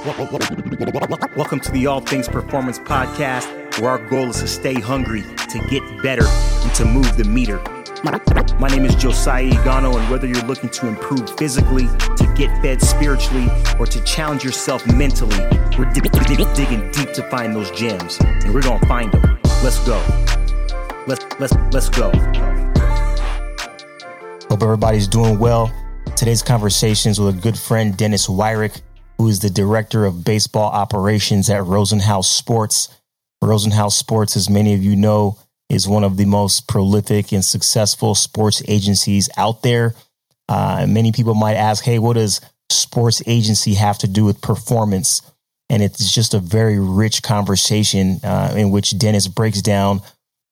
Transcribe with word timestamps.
Welcome 0.00 1.60
to 1.60 1.70
the 1.72 1.86
All 1.86 2.00
Things 2.00 2.26
Performance 2.26 2.78
Podcast, 2.78 3.78
where 3.78 3.90
our 3.90 3.98
goal 4.08 4.30
is 4.30 4.40
to 4.40 4.48
stay 4.48 4.72
hungry, 4.72 5.20
to 5.20 5.66
get 5.68 5.82
better, 6.02 6.24
and 6.26 6.74
to 6.76 6.86
move 6.86 7.18
the 7.18 7.24
meter. 7.24 7.58
My 8.58 8.68
name 8.68 8.86
is 8.86 8.94
Josiah 8.94 9.50
Igano, 9.50 10.00
and 10.00 10.10
whether 10.10 10.26
you're 10.26 10.42
looking 10.44 10.70
to 10.70 10.88
improve 10.88 11.36
physically, 11.36 11.86
to 12.16 12.34
get 12.34 12.48
fed 12.62 12.80
spiritually, 12.80 13.50
or 13.78 13.84
to 13.84 14.02
challenge 14.04 14.42
yourself 14.42 14.86
mentally, 14.86 15.36
we're 15.78 15.92
digging 15.92 16.90
deep 16.92 17.12
to 17.12 17.28
find 17.30 17.54
those 17.54 17.70
gems, 17.72 18.16
and 18.20 18.54
we're 18.54 18.62
gonna 18.62 18.86
find 18.86 19.12
them. 19.12 19.38
Let's 19.62 19.86
go. 19.86 20.02
Let's 21.06 21.26
let's 21.38 21.52
let's 21.72 21.90
go. 21.90 22.10
Hope 24.48 24.62
everybody's 24.62 25.08
doing 25.08 25.38
well. 25.38 25.70
Today's 26.16 26.42
conversations 26.42 27.20
with 27.20 27.36
a 27.36 27.40
good 27.40 27.58
friend, 27.58 27.94
Dennis 27.94 28.28
Wyrick 28.28 28.80
who 29.20 29.28
is 29.28 29.40
the 29.40 29.50
director 29.50 30.06
of 30.06 30.24
baseball 30.24 30.70
operations 30.70 31.50
at 31.50 31.60
Rosenhaus 31.64 32.24
Sports. 32.24 32.88
Rosenhaus 33.44 33.92
Sports, 33.92 34.34
as 34.34 34.48
many 34.48 34.72
of 34.72 34.82
you 34.82 34.96
know, 34.96 35.36
is 35.68 35.86
one 35.86 36.04
of 36.04 36.16
the 36.16 36.24
most 36.24 36.66
prolific 36.66 37.30
and 37.30 37.44
successful 37.44 38.14
sports 38.14 38.62
agencies 38.66 39.28
out 39.36 39.62
there. 39.62 39.94
Uh, 40.48 40.86
many 40.88 41.12
people 41.12 41.34
might 41.34 41.56
ask, 41.56 41.84
hey, 41.84 41.98
what 41.98 42.14
does 42.14 42.40
sports 42.70 43.22
agency 43.26 43.74
have 43.74 43.98
to 43.98 44.08
do 44.08 44.24
with 44.24 44.40
performance? 44.40 45.20
And 45.68 45.82
it's 45.82 46.10
just 46.14 46.32
a 46.32 46.38
very 46.38 46.78
rich 46.78 47.22
conversation 47.22 48.20
uh, 48.24 48.54
in 48.56 48.70
which 48.70 48.96
Dennis 48.98 49.28
breaks 49.28 49.60
down, 49.60 50.00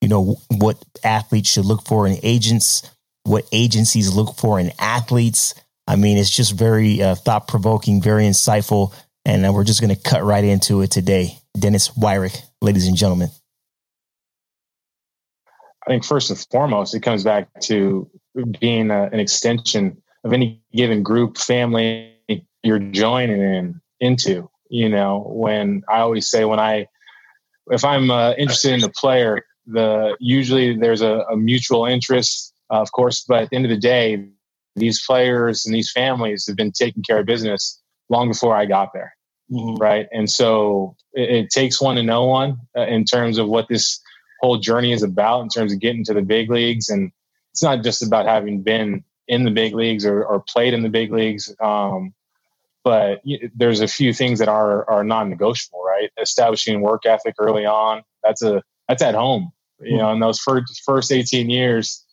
you 0.03 0.09
know, 0.09 0.37
what 0.51 0.77
athletes 1.03 1.49
should 1.49 1.65
look 1.65 1.87
for 1.87 2.07
in 2.07 2.19
agents, 2.23 2.83
what 3.23 3.47
agencies 3.51 4.15
look 4.15 4.37
for 4.37 4.61
in 4.61 4.73
athletes, 4.79 5.55
I 5.89 5.97
mean, 5.97 6.19
it's 6.19 6.29
just 6.31 6.53
very 6.53 7.03
uh, 7.03 7.15
thought 7.15 7.49
provoking, 7.49 8.03
very 8.03 8.25
insightful. 8.25 8.95
And 9.25 9.47
uh, 9.47 9.53
we're 9.55 9.65
just 9.65 9.81
going 9.81 9.95
to 9.95 10.01
cut 10.01 10.23
right 10.23 10.45
into 10.45 10.83
it 10.83 10.91
today. 10.91 11.39
Dennis 11.59 11.89
Wyrick, 11.89 12.43
ladies 12.61 12.87
and 12.87 12.95
gentlemen. 12.95 13.31
I 15.87 15.91
think 15.91 16.05
first 16.05 16.29
and 16.29 16.39
foremost, 16.51 16.95
it 16.95 17.01
comes 17.01 17.25
back 17.25 17.49
to 17.63 18.09
being 18.61 18.91
a, 18.91 19.05
an 19.05 19.19
extension 19.19 19.97
of 20.25 20.35
any 20.35 20.63
given 20.75 21.03
group, 21.03 21.39
family 21.39 22.15
you're 22.63 22.79
joining 22.79 23.41
in 23.41 23.81
into. 24.01 24.51
You 24.69 24.91
know, 24.91 25.25
when 25.27 25.83
I 25.89 26.01
always 26.01 26.29
say 26.29 26.45
when 26.45 26.61
I, 26.61 26.87
if 27.71 27.83
I'm 27.83 28.11
uh, 28.11 28.33
interested 28.33 28.75
in 28.75 28.81
the 28.81 28.91
player, 28.91 29.43
the 29.67 30.17
usually 30.21 30.77
there's 30.77 31.01
a, 31.01 31.25
a 31.31 31.37
mutual 31.37 31.87
interest, 31.87 32.53
uh, 32.71 32.83
of 32.83 32.93
course, 32.93 33.25
but 33.27 33.45
at 33.45 33.51
the 33.51 33.57
end 33.57 33.65
of 33.65 33.71
the 33.71 33.79
day, 33.79 34.29
these 34.79 35.05
players 35.05 35.67
and 35.67 35.75
these 35.75 35.91
families 35.91 36.47
have 36.47 36.57
been 36.57 36.73
taking 36.73 37.03
care 37.03 37.19
of 37.19 37.27
business 37.27 37.81
long 38.09 38.29
before 38.29 38.57
I 38.57 38.67
got 38.67 38.91
there. 38.93 39.15
Mm-hmm. 39.51 39.77
Right. 39.77 40.07
And 40.13 40.31
so 40.31 40.95
it, 41.15 41.31
it, 41.31 41.51
takes 41.51 41.81
one 41.81 41.97
to 41.97 42.03
know 42.03 42.27
one 42.27 42.59
uh, 42.77 42.83
in 42.83 43.05
terms 43.05 43.39
of 43.39 43.49
what 43.49 43.67
this 43.69 43.99
whole 44.41 44.59
journey 44.59 44.93
is 44.93 45.03
about 45.03 45.41
in 45.41 45.49
terms 45.49 45.73
of 45.73 45.81
getting 45.81 46.05
to 46.05 46.15
the 46.15 46.21
big 46.21 46.51
leagues. 46.51 46.91
And 46.91 47.11
it's 47.53 47.63
not 47.63 47.83
just 47.83 48.03
about 48.03 48.27
having 48.27 48.63
been 48.63 49.05
in 49.27 49.45
the 49.45 49.51
big 49.51 49.75
leagues 49.75 50.05
or, 50.05 50.23
or 50.23 50.45
played 50.49 50.75
in 50.75 50.83
the 50.83 50.91
big 50.91 51.13
leagues. 51.13 51.55
Um, 51.61 52.13
but 52.85 53.23
there's 53.55 53.81
a 53.81 53.89
few 53.89 54.13
things 54.13 54.39
that 54.39 54.49
are, 54.49 54.89
are 54.89 55.03
non-negotiable, 55.03 55.83
right? 55.83 56.11
Establishing 56.21 56.81
work 56.81 57.07
ethic 57.07 57.35
early 57.39 57.67
on. 57.67 58.03
That's 58.23 58.43
a, 58.43 58.63
that's 58.87 59.03
at 59.03 59.15
home, 59.15 59.53
you 59.81 59.89
mm-hmm. 59.89 59.97
know, 59.99 60.13
in 60.13 60.21
those 60.21 60.39
first, 60.39 60.83
first 60.85 61.11
18 61.11 61.49
years, 61.51 62.05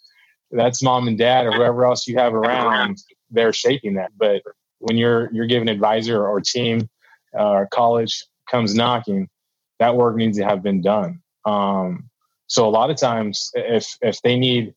that's 0.56 0.82
mom 0.82 1.08
and 1.08 1.18
dad 1.18 1.46
or 1.46 1.52
whoever 1.52 1.86
else 1.86 2.08
you 2.08 2.18
have 2.18 2.34
around 2.34 2.98
they're 3.32 3.54
shaping 3.54 3.96
that. 3.96 4.12
But 4.18 4.42
when 4.80 4.98
you're 4.98 5.30
you're 5.32 5.46
given 5.46 5.70
advisor 5.70 6.26
or 6.26 6.42
team 6.42 6.90
uh, 7.38 7.50
or 7.50 7.68
college 7.72 8.26
comes 8.50 8.74
knocking 8.74 9.30
that 9.80 9.96
work 9.96 10.16
needs 10.16 10.38
to 10.38 10.46
have 10.46 10.64
been 10.64 10.82
done. 10.82 11.22
Um, 11.46 12.10
so 12.48 12.68
a 12.68 12.70
lot 12.70 12.90
of 12.90 12.98
times 12.98 13.52
if 13.56 13.98
if 14.02 14.22
they 14.22 14.38
need 14.38 14.74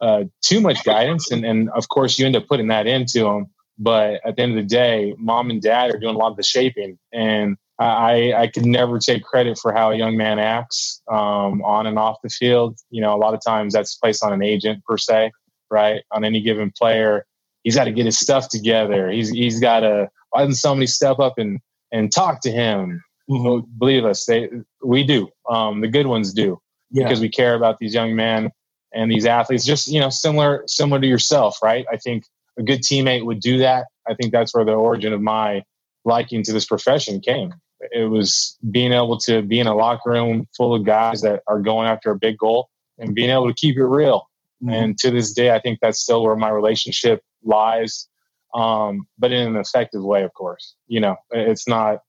uh, 0.00 0.24
too 0.42 0.60
much 0.60 0.84
guidance 0.84 1.30
and, 1.30 1.44
and 1.44 1.70
of 1.70 1.88
course 1.88 2.18
you 2.18 2.26
end 2.26 2.36
up 2.36 2.46
putting 2.46 2.68
that 2.68 2.86
into 2.86 3.24
them 3.24 3.46
but 3.80 4.20
at 4.24 4.36
the 4.36 4.42
end 4.42 4.52
of 4.52 4.56
the 4.56 4.74
day 4.74 5.12
mom 5.18 5.50
and 5.50 5.60
dad 5.60 5.92
are 5.92 5.98
doing 5.98 6.14
a 6.14 6.18
lot 6.18 6.30
of 6.30 6.36
the 6.36 6.42
shaping 6.42 6.96
and 7.12 7.56
I, 7.78 8.32
I 8.36 8.46
could 8.48 8.66
never 8.66 8.98
take 8.98 9.22
credit 9.22 9.58
for 9.58 9.72
how 9.72 9.92
a 9.92 9.96
young 9.96 10.16
man 10.16 10.38
acts 10.38 11.00
um, 11.10 11.62
on 11.62 11.86
and 11.86 11.98
off 11.98 12.16
the 12.22 12.28
field. 12.28 12.78
You 12.90 13.00
know, 13.00 13.14
a 13.14 13.18
lot 13.18 13.34
of 13.34 13.40
times 13.44 13.72
that's 13.72 13.94
placed 13.94 14.24
on 14.24 14.32
an 14.32 14.42
agent 14.42 14.84
per 14.84 14.96
se, 14.96 15.30
right? 15.70 16.02
On 16.10 16.24
any 16.24 16.40
given 16.40 16.72
player, 16.76 17.24
he's 17.62 17.76
got 17.76 17.84
to 17.84 17.92
get 17.92 18.06
his 18.06 18.18
stuff 18.18 18.48
together. 18.48 19.10
He's 19.10 19.30
he's 19.30 19.60
got 19.60 19.80
to. 19.80 20.08
Why 20.30 20.40
doesn't 20.40 20.56
somebody 20.56 20.86
step 20.88 21.20
up 21.20 21.38
and 21.38 21.60
and 21.92 22.12
talk 22.12 22.40
to 22.42 22.50
him? 22.50 23.02
Mm-hmm. 23.30 23.70
Believe 23.78 24.04
us, 24.04 24.24
they 24.24 24.48
we 24.84 25.04
do. 25.04 25.28
Um, 25.48 25.80
the 25.80 25.88
good 25.88 26.08
ones 26.08 26.32
do 26.32 26.60
yeah. 26.90 27.04
because 27.04 27.20
we 27.20 27.28
care 27.28 27.54
about 27.54 27.78
these 27.78 27.94
young 27.94 28.16
men 28.16 28.50
and 28.92 29.10
these 29.10 29.24
athletes. 29.24 29.64
Just 29.64 29.86
you 29.86 30.00
know, 30.00 30.10
similar 30.10 30.64
similar 30.66 31.00
to 31.00 31.06
yourself, 31.06 31.58
right? 31.62 31.86
I 31.92 31.96
think 31.96 32.24
a 32.58 32.62
good 32.64 32.80
teammate 32.80 33.24
would 33.24 33.38
do 33.38 33.58
that. 33.58 33.86
I 34.08 34.14
think 34.14 34.32
that's 34.32 34.52
where 34.52 34.64
the 34.64 34.72
origin 34.72 35.12
of 35.12 35.20
my 35.20 35.62
liking 36.04 36.42
to 36.42 36.52
this 36.52 36.64
profession 36.64 37.20
came 37.20 37.54
it 37.80 38.10
was 38.10 38.58
being 38.70 38.92
able 38.92 39.18
to 39.18 39.42
be 39.42 39.60
in 39.60 39.66
a 39.66 39.74
locker 39.74 40.10
room 40.10 40.48
full 40.56 40.74
of 40.74 40.84
guys 40.84 41.20
that 41.22 41.42
are 41.46 41.60
going 41.60 41.86
after 41.86 42.10
a 42.10 42.18
big 42.18 42.36
goal 42.38 42.68
and 42.98 43.14
being 43.14 43.30
able 43.30 43.46
to 43.46 43.54
keep 43.54 43.76
it 43.76 43.84
real. 43.84 44.28
Mm-hmm. 44.62 44.74
And 44.74 44.98
to 44.98 45.10
this 45.10 45.32
day, 45.32 45.54
I 45.54 45.60
think 45.60 45.78
that's 45.80 46.00
still 46.00 46.22
where 46.22 46.36
my 46.36 46.48
relationship 46.48 47.22
lies, 47.44 48.08
um, 48.54 49.06
but 49.18 49.32
in 49.32 49.46
an 49.46 49.56
effective 49.56 50.02
way, 50.02 50.24
of 50.24 50.32
course. 50.34 50.74
You 50.88 51.00
know, 51.00 51.16
it's 51.30 51.68
not 51.68 52.00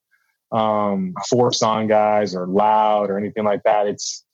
um, 0.52 1.13
forced 1.30 1.62
on 1.62 1.88
guys 1.88 2.34
or 2.34 2.47
loud 2.47 3.09
or 3.09 3.19
anything 3.19 3.44
like 3.44 3.62
that. 3.63 3.88
It's 3.88 4.25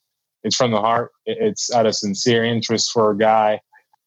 it's 0.44 0.56
from 0.56 0.70
the 0.70 0.80
heart. 0.80 1.10
It's 1.26 1.72
out 1.72 1.86
of 1.86 1.94
sincere 1.94 2.44
interest 2.44 2.92
for 2.92 3.10
a 3.10 3.18
guy. 3.18 3.60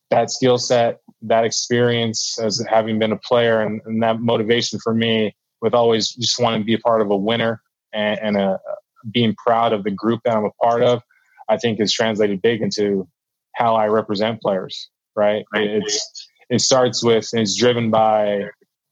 That 0.09 0.31
skill 0.31 0.57
set, 0.57 0.99
that 1.23 1.43
experience 1.43 2.39
as 2.41 2.65
having 2.67 2.97
been 2.97 3.11
a 3.11 3.17
player, 3.17 3.61
and, 3.61 3.81
and 3.85 4.01
that 4.01 4.21
motivation 4.21 4.79
for 4.79 4.95
me 4.95 5.35
with 5.61 5.73
always 5.73 6.09
just 6.09 6.39
wanting 6.39 6.61
to 6.61 6.65
be 6.65 6.73
a 6.73 6.79
part 6.79 7.01
of 7.01 7.11
a 7.11 7.17
winner 7.17 7.61
and, 7.93 8.19
and 8.21 8.37
a, 8.37 8.59
being 9.11 9.35
proud 9.35 9.73
of 9.73 9.83
the 9.83 9.91
group 9.91 10.21
that 10.25 10.35
I'm 10.35 10.45
a 10.45 10.51
part 10.61 10.83
of, 10.83 11.01
I 11.47 11.57
think 11.57 11.79
is 11.79 11.93
translated 11.93 12.41
big 12.41 12.61
into 12.61 13.07
how 13.55 13.75
I 13.75 13.87
represent 13.87 14.41
players. 14.41 14.89
Right? 15.15 15.45
It's 15.53 16.29
it 16.49 16.61
starts 16.61 17.03
with 17.03 17.29
it's 17.33 17.55
driven 17.55 17.91
by 17.91 18.45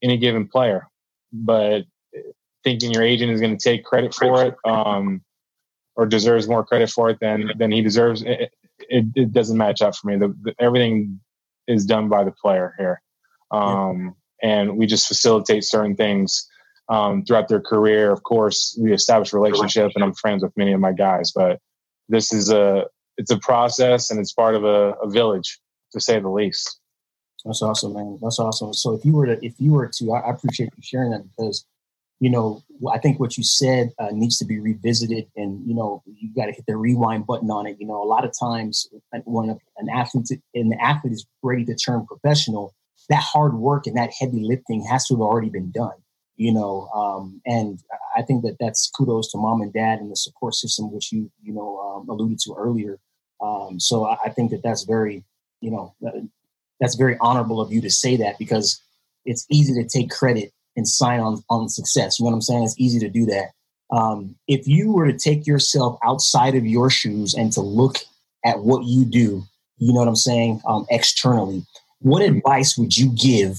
any 0.03 0.17
given 0.17 0.47
player, 0.47 0.88
but 1.31 1.83
thinking 2.63 2.91
your 2.91 3.03
agent 3.03 3.31
is 3.31 3.39
going 3.39 3.57
to 3.57 3.63
take 3.63 3.85
credit 3.85 4.13
for 4.13 4.44
it 4.44 4.56
um, 4.66 5.22
or 5.95 6.06
deserves 6.06 6.47
more 6.47 6.66
credit 6.66 6.89
for 6.89 7.09
it 7.09 7.17
than 7.22 7.51
than 7.57 7.72
he 7.72 7.81
deserves, 7.81 8.23
it, 8.23 8.51
it, 8.89 9.06
it 9.16 9.31
doesn't 9.31 9.57
match 9.57 9.81
up 9.81 9.95
for 9.95 10.07
me. 10.07 10.17
The, 10.17 10.35
the, 10.41 10.53
everything 10.59 11.19
is 11.67 11.85
done 11.85 12.09
by 12.09 12.23
the 12.25 12.31
player 12.31 12.73
here, 12.77 13.01
um, 13.51 14.16
and 14.44 14.77
we 14.77 14.85
just 14.85 15.07
facilitate 15.07 15.63
certain 15.63 15.95
things 15.95 16.47
um, 16.90 17.24
throughout 17.24 17.48
their 17.48 17.62
career. 17.62 18.12
Of 18.12 18.24
course, 18.24 18.78
we 18.81 18.94
established 18.94 19.34
relationship, 19.34 19.92
and 19.96 20.03
I'm 20.03 20.14
friends 20.14 20.44
with 20.44 20.56
many 20.58 20.74
of 20.74 20.80
my 20.80 20.94
guys. 20.94 21.31
But 21.31 21.59
this 22.09 22.34
is 22.34 22.50
a 22.52 22.86
it's 23.18 23.31
a 23.31 23.40
process, 23.40 24.12
and 24.12 24.20
it's 24.20 24.34
part 24.34 24.56
of 24.56 24.64
a, 24.64 24.94
a 25.02 25.09
village, 25.09 25.59
to 25.94 26.00
say 26.00 26.20
the 26.20 26.30
least. 26.30 26.80
That's 27.46 27.62
awesome, 27.62 27.94
man. 27.94 28.20
That's 28.22 28.40
awesome. 28.40 28.74
So 28.74 28.94
if 28.94 29.06
you 29.06 29.14
were 29.14 29.25
to, 29.25 29.46
if 29.46 29.53
you 29.58 29.74
were 29.74 29.90
to, 30.00 30.14
I 30.14 30.31
appreciate 30.31 30.70
you 30.75 30.84
sharing 30.84 31.12
that 31.12 31.24
because, 31.24 31.66
you 32.20 32.30
know, 32.30 32.64
I 32.92 32.98
think 32.98 33.19
what 33.19 33.38
you 33.38 33.44
said 33.44 33.92
uh, 34.00 34.09
needs 34.12 34.38
to 34.40 34.46
be 34.46 34.59
revisited, 34.59 35.28
and 35.36 35.66
you 35.68 35.74
know, 35.74 36.04
you 36.06 36.30
got 36.36 36.48
to 36.48 36.52
hit 36.52 36.66
the 36.68 36.78
rewind 36.78 37.25
button 37.25 37.50
on 37.52 37.68
it. 37.68 37.78
You 37.80 37.88
know, 37.88 38.02
a 38.02 38.06
lot 38.06 38.25
of 38.25 38.31
times 38.38 38.88
when 39.25 39.58
an 39.78 39.90
athlete, 39.90 40.28
the 40.54 40.78
athlete 40.81 41.14
is 41.14 41.25
ready 41.42 41.66
to 41.66 41.75
turn 41.75 42.06
professional, 42.06 42.74
that 43.10 43.24
hard 43.24 43.56
work 43.56 43.88
and 43.88 43.95
that 43.98 44.12
heavy 44.19 44.42
lifting 44.44 44.86
has 44.86 45.06
to 45.07 45.16
have 45.16 45.22
already 45.22 45.50
been 45.50 45.72
done 45.72 45.94
you 46.38 46.54
know 46.54 46.88
um, 46.95 47.42
and 47.45 47.80
i 48.16 48.22
think 48.22 48.44
that 48.44 48.57
that's 48.60 48.89
kudos 48.89 49.31
to 49.31 49.38
mom 49.38 49.62
and 49.62 49.74
dad 49.74 50.00
and 50.00 50.12
the 50.12 50.16
support 50.16 50.54
system 50.54 50.92
which 50.92 51.12
you 51.12 51.30
you 51.44 51.54
know 51.54 51.80
um, 51.80 52.10
alluded 52.10 52.39
to 52.39 52.54
earlier. 52.57 53.00
Um, 53.42 53.80
so 53.80 54.06
I, 54.06 54.18
I, 54.25 54.30
think 54.30 54.50
that 54.50 54.63
that's 54.63 54.84
very 54.84 55.24
you 55.62 55.72
know 55.72 55.94
uh, 56.06 56.22
that's 56.80 56.95
very 56.95 57.18
honorable 57.22 57.62
of 57.62 57.72
you 57.72 57.81
to 57.81 57.89
say 57.89 58.18
that 58.18 58.39
because 58.39 58.81
it's 59.25 59.45
easy 59.51 59.74
to 59.75 59.88
take 59.88 60.10
credit 60.10 60.51
and 60.75 60.88
sign 60.88 61.19
on 61.19 61.44
on 61.50 61.69
success. 61.69 62.19
You 62.19 62.24
know 62.24 62.31
what 62.31 62.36
i'm 62.36 62.42
saying? 62.42 62.63
It's 62.63 62.80
easy 62.80 63.00
to 63.00 63.10
do 63.10 63.25
that. 63.28 63.51
Um, 63.92 64.36
if 64.48 64.68
you 64.68 64.92
were 64.92 65.10
to 65.12 65.18
take 65.18 65.48
yourself 65.48 65.98
outside 66.04 66.56
of 66.56 66.66
your 66.66 66.90
shoes 66.90 67.33
and 67.33 67.51
to 67.54 67.62
look 67.62 67.98
at 68.44 68.60
what 68.60 68.83
you 68.86 69.06
do 69.06 69.44
you 69.78 69.94
know 69.94 70.00
what 70.00 70.07
i'm 70.07 70.16
saying 70.16 70.62
um, 70.68 70.86
externally 70.90 71.66
what 72.00 72.22
advice 72.22 72.78
would 72.78 72.98
you 72.98 73.10
give 73.10 73.57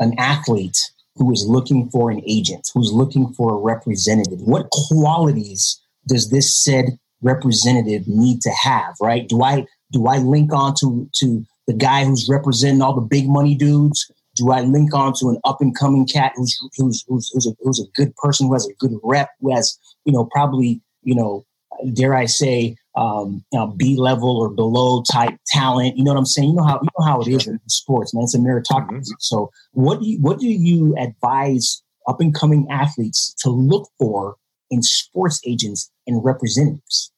an 0.00 0.14
athlete 0.18 0.90
who 1.16 1.32
is 1.32 1.46
looking 1.46 1.88
for 1.90 2.10
an 2.10 2.22
agent, 2.26 2.68
who's 2.74 2.92
looking 2.92 3.32
for 3.34 3.54
a 3.54 3.58
representative? 3.58 4.40
What 4.40 4.68
qualities 4.70 5.80
does 6.06 6.30
this 6.30 6.54
said 6.54 6.98
representative 7.22 8.06
need 8.06 8.40
to 8.42 8.50
have, 8.50 8.94
right? 9.00 9.28
Do 9.28 9.42
I 9.42 9.66
do 9.92 10.06
I 10.06 10.18
link 10.18 10.52
on 10.52 10.74
to 10.80 11.08
to 11.16 11.44
the 11.66 11.74
guy 11.74 12.04
who's 12.04 12.28
representing 12.28 12.82
all 12.82 12.94
the 12.94 13.00
big 13.00 13.28
money 13.28 13.54
dudes? 13.54 14.10
Do 14.36 14.50
I 14.50 14.60
link 14.60 14.92
on 14.94 15.14
to 15.20 15.30
an 15.30 15.38
up 15.44 15.60
and 15.60 15.76
coming 15.76 16.06
cat 16.06 16.32
who's 16.36 16.58
who's 16.76 17.04
who's 17.08 17.30
who's 17.32 17.46
a, 17.46 17.52
who's 17.60 17.80
a 17.80 17.90
good 18.00 18.14
person 18.16 18.46
who 18.46 18.52
has 18.52 18.66
a 18.66 18.74
good 18.78 18.92
rep 19.02 19.30
who 19.40 19.54
has 19.54 19.78
you 20.04 20.12
know 20.12 20.26
probably 20.26 20.80
you 21.02 21.14
know 21.14 21.44
dare 21.92 22.14
I 22.14 22.26
say 22.26 22.76
um, 22.96 23.44
you 23.52 23.58
know, 23.58 23.66
B 23.68 23.96
level 23.96 24.36
or 24.38 24.48
below 24.48 25.02
type 25.02 25.34
talent. 25.46 25.96
You 25.96 26.04
know 26.04 26.12
what 26.12 26.18
I'm 26.18 26.26
saying? 26.26 26.50
You 26.50 26.56
know 26.56 26.64
how 26.64 26.80
you 26.82 26.88
know 26.98 27.04
how 27.04 27.20
it 27.20 27.28
is 27.28 27.46
in 27.46 27.60
sports, 27.68 28.14
man. 28.14 28.24
It's 28.24 28.34
a 28.34 28.38
meritocracy. 28.38 28.90
Mm-hmm. 28.90 29.12
So 29.18 29.50
what 29.72 30.00
do 30.00 30.08
you 30.08 30.18
what 30.20 30.38
do 30.38 30.48
you 30.48 30.96
advise 30.96 31.82
up 32.08 32.20
and 32.20 32.34
coming 32.34 32.66
athletes 32.70 33.34
to 33.40 33.50
look 33.50 33.88
for 33.98 34.36
in 34.70 34.82
sports 34.82 35.40
agents 35.44 35.90
and 36.06 36.24
representatives? 36.24 37.12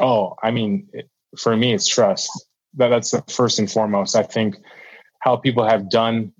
Oh, 0.00 0.34
I 0.42 0.50
mean, 0.50 0.88
for 1.38 1.56
me, 1.56 1.72
it's 1.72 1.86
trust. 1.86 2.30
That, 2.74 2.88
that's 2.88 3.12
the 3.12 3.22
first 3.28 3.58
and 3.58 3.70
foremost. 3.70 4.16
I 4.16 4.24
think 4.24 4.56
how 5.20 5.36
people 5.36 5.66
have 5.66 5.88
done 5.88 6.32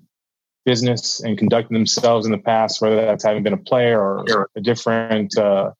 business 0.65 1.21
and 1.21 1.37
conducted 1.37 1.73
themselves 1.73 2.25
in 2.25 2.31
the 2.31 2.37
past, 2.37 2.81
whether 2.81 2.97
that's 2.97 3.23
having 3.23 3.43
been 3.43 3.53
a 3.53 3.57
player 3.57 4.01
or 4.01 4.49
a 4.55 4.61
different 4.61 5.37
uh, 5.37 5.71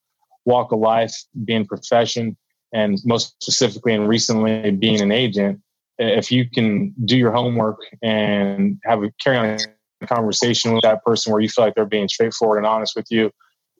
walk 0.45 0.71
of 0.71 0.79
life, 0.79 1.13
being 1.43 1.65
profession, 1.65 2.37
and 2.73 2.99
most 3.05 3.35
specifically 3.41 3.93
and 3.93 4.07
recently 4.07 4.71
being 4.71 5.01
an 5.01 5.11
agent, 5.11 5.59
if 5.97 6.31
you 6.31 6.49
can 6.49 6.93
do 7.05 7.17
your 7.17 7.31
homework 7.31 7.77
and 8.01 8.77
have 8.83 9.03
a 9.03 9.11
carry 9.23 9.37
on 9.37 9.57
a 10.01 10.07
conversation 10.07 10.73
with 10.73 10.81
that 10.83 11.03
person 11.03 11.31
where 11.31 11.41
you 11.41 11.49
feel 11.49 11.65
like 11.65 11.75
they're 11.75 11.85
being 11.85 12.07
straightforward 12.07 12.57
and 12.57 12.67
honest 12.67 12.95
with 12.95 13.05
you, 13.09 13.31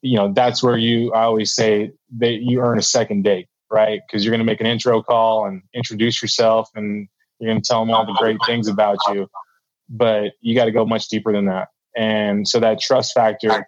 you 0.01 0.17
know, 0.17 0.31
that's 0.33 0.63
where 0.63 0.77
you 0.77 1.11
I 1.13 1.23
always 1.23 1.53
say 1.53 1.91
that 2.17 2.41
you 2.41 2.61
earn 2.61 2.79
a 2.79 2.83
second 2.83 3.23
date, 3.23 3.47
right? 3.71 3.99
Because 4.07 4.23
you're 4.23 4.31
going 4.31 4.39
to 4.39 4.45
make 4.45 4.61
an 4.61 4.67
intro 4.67 5.01
call 5.01 5.45
and 5.45 5.61
introduce 5.73 6.21
yourself 6.21 6.69
and 6.75 7.07
you're 7.39 7.51
going 7.51 7.61
to 7.61 7.67
tell 7.67 7.81
them 7.81 7.93
all 7.93 8.05
the 8.05 8.13
great 8.13 8.37
things 8.45 8.67
about 8.67 8.97
you. 9.09 9.27
But 9.89 10.31
you 10.41 10.55
got 10.55 10.65
to 10.65 10.71
go 10.71 10.85
much 10.85 11.09
deeper 11.09 11.33
than 11.33 11.45
that. 11.45 11.67
And 11.97 12.47
so 12.47 12.59
that 12.59 12.79
trust 12.79 13.13
factor 13.13 13.65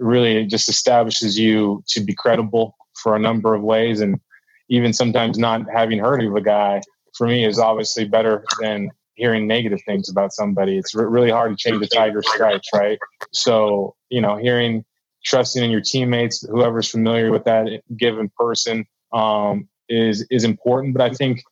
really 0.00 0.38
it 0.38 0.46
just 0.46 0.68
establishes 0.68 1.38
you 1.38 1.82
to 1.88 2.00
be 2.00 2.14
credible 2.14 2.74
for 3.02 3.14
a 3.14 3.18
number 3.18 3.54
of 3.54 3.62
ways. 3.62 4.00
And 4.00 4.20
even 4.68 4.92
sometimes 4.92 5.38
not 5.38 5.62
having 5.72 5.98
heard 5.98 6.24
of 6.24 6.34
a 6.34 6.40
guy 6.40 6.80
for 7.16 7.26
me 7.26 7.44
is 7.44 7.58
obviously 7.58 8.04
better 8.04 8.44
than 8.60 8.90
hearing 9.14 9.46
negative 9.46 9.80
things 9.86 10.08
about 10.08 10.32
somebody. 10.32 10.78
It's 10.78 10.94
re- 10.94 11.04
really 11.04 11.30
hard 11.30 11.56
to 11.56 11.56
change 11.56 11.80
the 11.80 11.86
tiger 11.86 12.22
stripes, 12.22 12.68
right? 12.74 12.98
So, 13.32 13.94
you 14.08 14.20
know, 14.20 14.36
hearing, 14.36 14.84
trusting 15.24 15.62
in 15.62 15.70
your 15.70 15.82
teammates, 15.82 16.46
whoever's 16.48 16.88
familiar 16.88 17.30
with 17.30 17.44
that 17.44 17.82
given 17.96 18.30
person, 18.38 18.86
um, 19.12 19.68
is 19.88 20.26
is 20.30 20.44
important. 20.44 20.94
But 20.94 21.10
I 21.10 21.14
think 21.14 21.42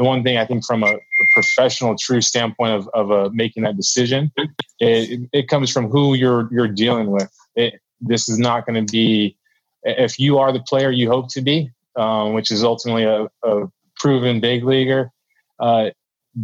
the 0.00 0.06
one 0.06 0.22
thing 0.22 0.38
I 0.38 0.46
think 0.46 0.64
from 0.64 0.82
a, 0.82 0.94
professional, 1.34 1.94
true 1.94 2.22
standpoint 2.22 2.72
of 2.72 2.88
of 2.94 3.12
uh, 3.12 3.28
making 3.34 3.64
that 3.64 3.76
decision, 3.76 4.32
it, 4.80 5.28
it 5.34 5.48
comes 5.48 5.70
from 5.70 5.90
who 5.90 6.14
you're 6.14 6.48
you're 6.50 6.68
dealing 6.68 7.10
with. 7.10 7.30
It, 7.54 7.74
this 8.00 8.26
is 8.26 8.38
not 8.38 8.64
going 8.64 8.86
to 8.86 8.90
be 8.90 9.36
if 9.82 10.18
you 10.18 10.38
are 10.38 10.52
the 10.52 10.60
player 10.60 10.90
you 10.90 11.10
hope 11.10 11.28
to 11.32 11.42
be, 11.42 11.70
um, 11.96 12.32
which 12.32 12.50
is 12.50 12.64
ultimately 12.64 13.04
a, 13.04 13.28
a 13.42 13.66
proven 13.96 14.40
big 14.40 14.64
leaguer. 14.64 15.12
Uh, 15.58 15.90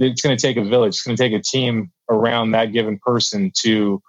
it's 0.01 0.21
going 0.21 0.37
to 0.37 0.41
take 0.41 0.59
a 0.59 0.65
village. 0.65 0.91
It's 0.91 1.03
going 1.03 1.17
to 1.17 1.23
take 1.23 1.33
a 1.33 1.43
team 1.43 1.91
around 2.11 2.51
that 2.51 2.73
given 2.73 2.99
person 2.99 3.51
to 3.63 4.03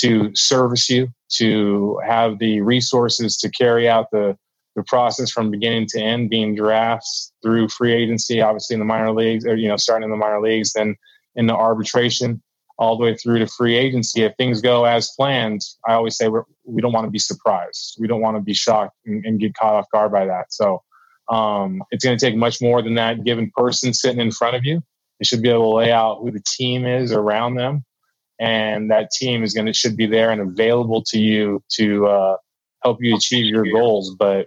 to 0.00 0.34
service 0.34 0.90
you, 0.90 1.12
to 1.34 2.00
have 2.04 2.40
the 2.40 2.62
resources 2.62 3.36
to 3.36 3.48
carry 3.48 3.88
out 3.88 4.10
the 4.10 4.36
the 4.78 4.84
process 4.84 5.30
from 5.30 5.50
beginning 5.50 5.86
to 5.88 6.00
end, 6.00 6.30
being 6.30 6.54
drafts 6.54 7.32
through 7.42 7.68
free 7.68 7.92
agency, 7.92 8.40
obviously 8.40 8.74
in 8.74 8.80
the 8.80 8.86
minor 8.86 9.12
leagues, 9.12 9.44
or 9.44 9.56
you 9.56 9.68
know, 9.68 9.76
starting 9.76 10.04
in 10.04 10.10
the 10.10 10.16
minor 10.16 10.40
leagues, 10.40 10.72
then 10.72 10.96
in 11.34 11.46
the 11.46 11.54
arbitration, 11.54 12.42
all 12.78 12.96
the 12.96 13.04
way 13.04 13.16
through 13.16 13.40
to 13.40 13.46
free 13.46 13.76
agency. 13.76 14.22
If 14.22 14.34
things 14.36 14.60
go 14.60 14.84
as 14.84 15.10
planned, 15.16 15.60
I 15.86 15.94
always 15.94 16.16
say 16.16 16.28
we're, 16.28 16.44
we 16.64 16.80
do 16.80 16.88
not 16.88 16.94
want 16.94 17.06
to 17.06 17.10
be 17.10 17.18
surprised. 17.18 17.96
We 17.98 18.06
don't 18.06 18.20
want 18.20 18.36
to 18.36 18.40
be 18.40 18.54
shocked 18.54 18.96
and, 19.04 19.24
and 19.26 19.40
get 19.40 19.54
caught 19.54 19.74
off 19.74 19.90
guard 19.92 20.12
by 20.12 20.26
that. 20.26 20.52
So 20.52 20.82
um, 21.28 21.82
it's 21.90 22.04
going 22.04 22.16
to 22.16 22.24
take 22.24 22.36
much 22.36 22.60
more 22.62 22.80
than 22.80 22.94
that 22.94 23.24
given 23.24 23.50
person 23.54 23.92
sitting 23.92 24.20
in 24.20 24.30
front 24.30 24.56
of 24.56 24.64
you. 24.64 24.82
You 25.20 25.24
should 25.24 25.42
be 25.42 25.50
able 25.50 25.72
to 25.72 25.76
lay 25.76 25.92
out 25.92 26.20
who 26.20 26.30
the 26.30 26.42
team 26.46 26.86
is 26.86 27.12
around 27.12 27.56
them, 27.56 27.84
and 28.38 28.90
that 28.92 29.10
team 29.10 29.42
is 29.42 29.52
going 29.52 29.66
to 29.66 29.72
should 29.72 29.96
be 29.96 30.06
there 30.06 30.30
and 30.30 30.40
available 30.40 31.02
to 31.08 31.18
you 31.18 31.60
to 31.72 32.06
uh, 32.06 32.36
help 32.84 32.98
you 33.00 33.16
achieve 33.16 33.46
your 33.46 33.64
goals. 33.64 34.14
But 34.14 34.46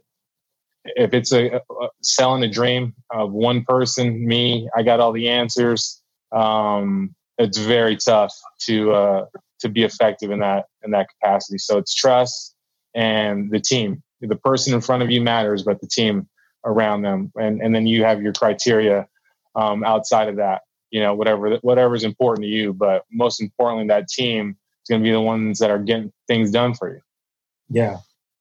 if 0.85 1.13
it's 1.13 1.31
a, 1.31 1.55
a, 1.55 1.87
selling 2.01 2.43
a 2.43 2.49
dream 2.49 2.93
of 3.11 3.31
one 3.31 3.63
person, 3.63 4.25
me, 4.25 4.69
I 4.75 4.83
got 4.83 4.99
all 4.99 5.11
the 5.11 5.29
answers. 5.29 6.01
Um, 6.31 7.15
it's 7.37 7.57
very 7.57 7.97
tough 7.97 8.33
to 8.61 8.91
uh, 8.93 9.25
to 9.59 9.69
be 9.69 9.83
effective 9.83 10.31
in 10.31 10.39
that 10.39 10.65
in 10.83 10.91
that 10.91 11.07
capacity. 11.09 11.57
So 11.57 11.77
it's 11.77 11.93
trust 11.93 12.55
and 12.93 13.51
the 13.51 13.59
team. 13.59 14.03
The 14.21 14.35
person 14.35 14.73
in 14.73 14.81
front 14.81 15.01
of 15.01 15.09
you 15.09 15.21
matters, 15.21 15.63
but 15.63 15.81
the 15.81 15.87
team 15.87 16.27
around 16.63 17.01
them, 17.01 17.31
and 17.35 17.61
and 17.61 17.73
then 17.73 17.87
you 17.87 18.03
have 18.03 18.21
your 18.21 18.33
criteria 18.33 19.07
um, 19.55 19.83
outside 19.83 20.29
of 20.29 20.35
that. 20.37 20.61
You 20.91 20.99
know, 20.99 21.15
whatever 21.15 21.57
whatever 21.57 21.95
is 21.95 22.03
important 22.03 22.43
to 22.43 22.49
you, 22.49 22.73
but 22.73 23.05
most 23.11 23.41
importantly, 23.41 23.87
that 23.87 24.07
team 24.07 24.57
is 24.83 24.89
going 24.89 25.01
to 25.01 25.03
be 25.03 25.11
the 25.11 25.21
ones 25.21 25.59
that 25.59 25.71
are 25.71 25.79
getting 25.79 26.11
things 26.27 26.51
done 26.51 26.75
for 26.75 26.93
you. 26.93 27.01
Yeah, 27.69 27.97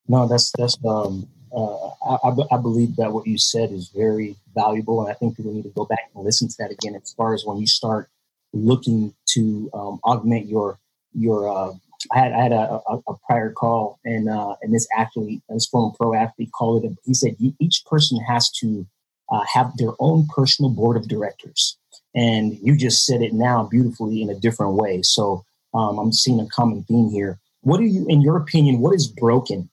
no, 0.07 0.27
that's 0.27 0.53
that's 0.59 0.77
um, 0.85 1.29
uh, 1.55 1.89
I, 2.25 2.33
I, 2.53 2.57
believe 2.59 2.97
that 2.97 3.13
what 3.13 3.27
you 3.27 3.39
said 3.39 3.73
is 3.73 3.89
very 3.89 4.37
valuable, 4.55 5.01
and 5.01 5.11
I 5.11 5.15
think 5.15 5.37
people 5.37 5.53
need 5.53 5.65
to 5.65 5.71
go 5.71 5.85
back 5.85 6.11
and 6.15 6.25
listen 6.25 6.49
to 6.49 6.55
that 6.59 6.71
again. 6.71 6.95
As 6.95 7.13
far 7.13 7.35
as 7.35 7.45
when 7.45 7.59
you 7.59 7.67
start 7.67 8.09
looking 8.53 9.15
to 9.31 9.71
um, 9.75 10.01
augment 10.05 10.47
your 10.47 10.79
your. 11.13 11.49
Uh, 11.49 11.73
I 12.13 12.19
had 12.19 12.33
I 12.33 12.43
had 12.43 12.53
a, 12.53 12.81
a, 12.89 12.99
a 13.09 13.15
prior 13.27 13.53
call, 13.53 13.99
and 14.05 14.29
uh, 14.29 14.55
and 14.63 14.75
this 14.75 14.89
athlete, 14.97 15.43
this 15.49 15.67
former 15.67 15.95
pro 15.97 16.15
athlete, 16.15 16.51
called 16.53 16.85
it. 16.85 16.93
He 17.05 17.15
said 17.15 17.37
each 17.59 17.85
person 17.85 18.21
has 18.21 18.51
to 18.61 18.87
uh, 19.31 19.45
have 19.53 19.77
their 19.77 19.93
own 19.99 20.27
personal 20.35 20.71
board 20.71 20.97
of 20.97 21.09
directors, 21.09 21.77
and 22.15 22.59
you 22.63 22.77
just 22.77 23.05
said 23.05 23.23
it 23.23 23.33
now 23.33 23.65
beautifully 23.65 24.23
in 24.23 24.31
a 24.31 24.39
different 24.39 24.75
way. 24.75 25.03
So 25.03 25.45
um, 25.75 25.99
I'm 25.99 26.13
seeing 26.13 26.41
a 26.41 26.47
common 26.47 26.85
theme 26.85 27.11
here. 27.11 27.39
What 27.63 27.79
do 27.79 27.85
you, 27.85 28.07
in 28.09 28.23
your 28.23 28.39
opinion, 28.39 28.81
what 28.81 28.95
is 28.95 29.07
broken? 29.07 29.69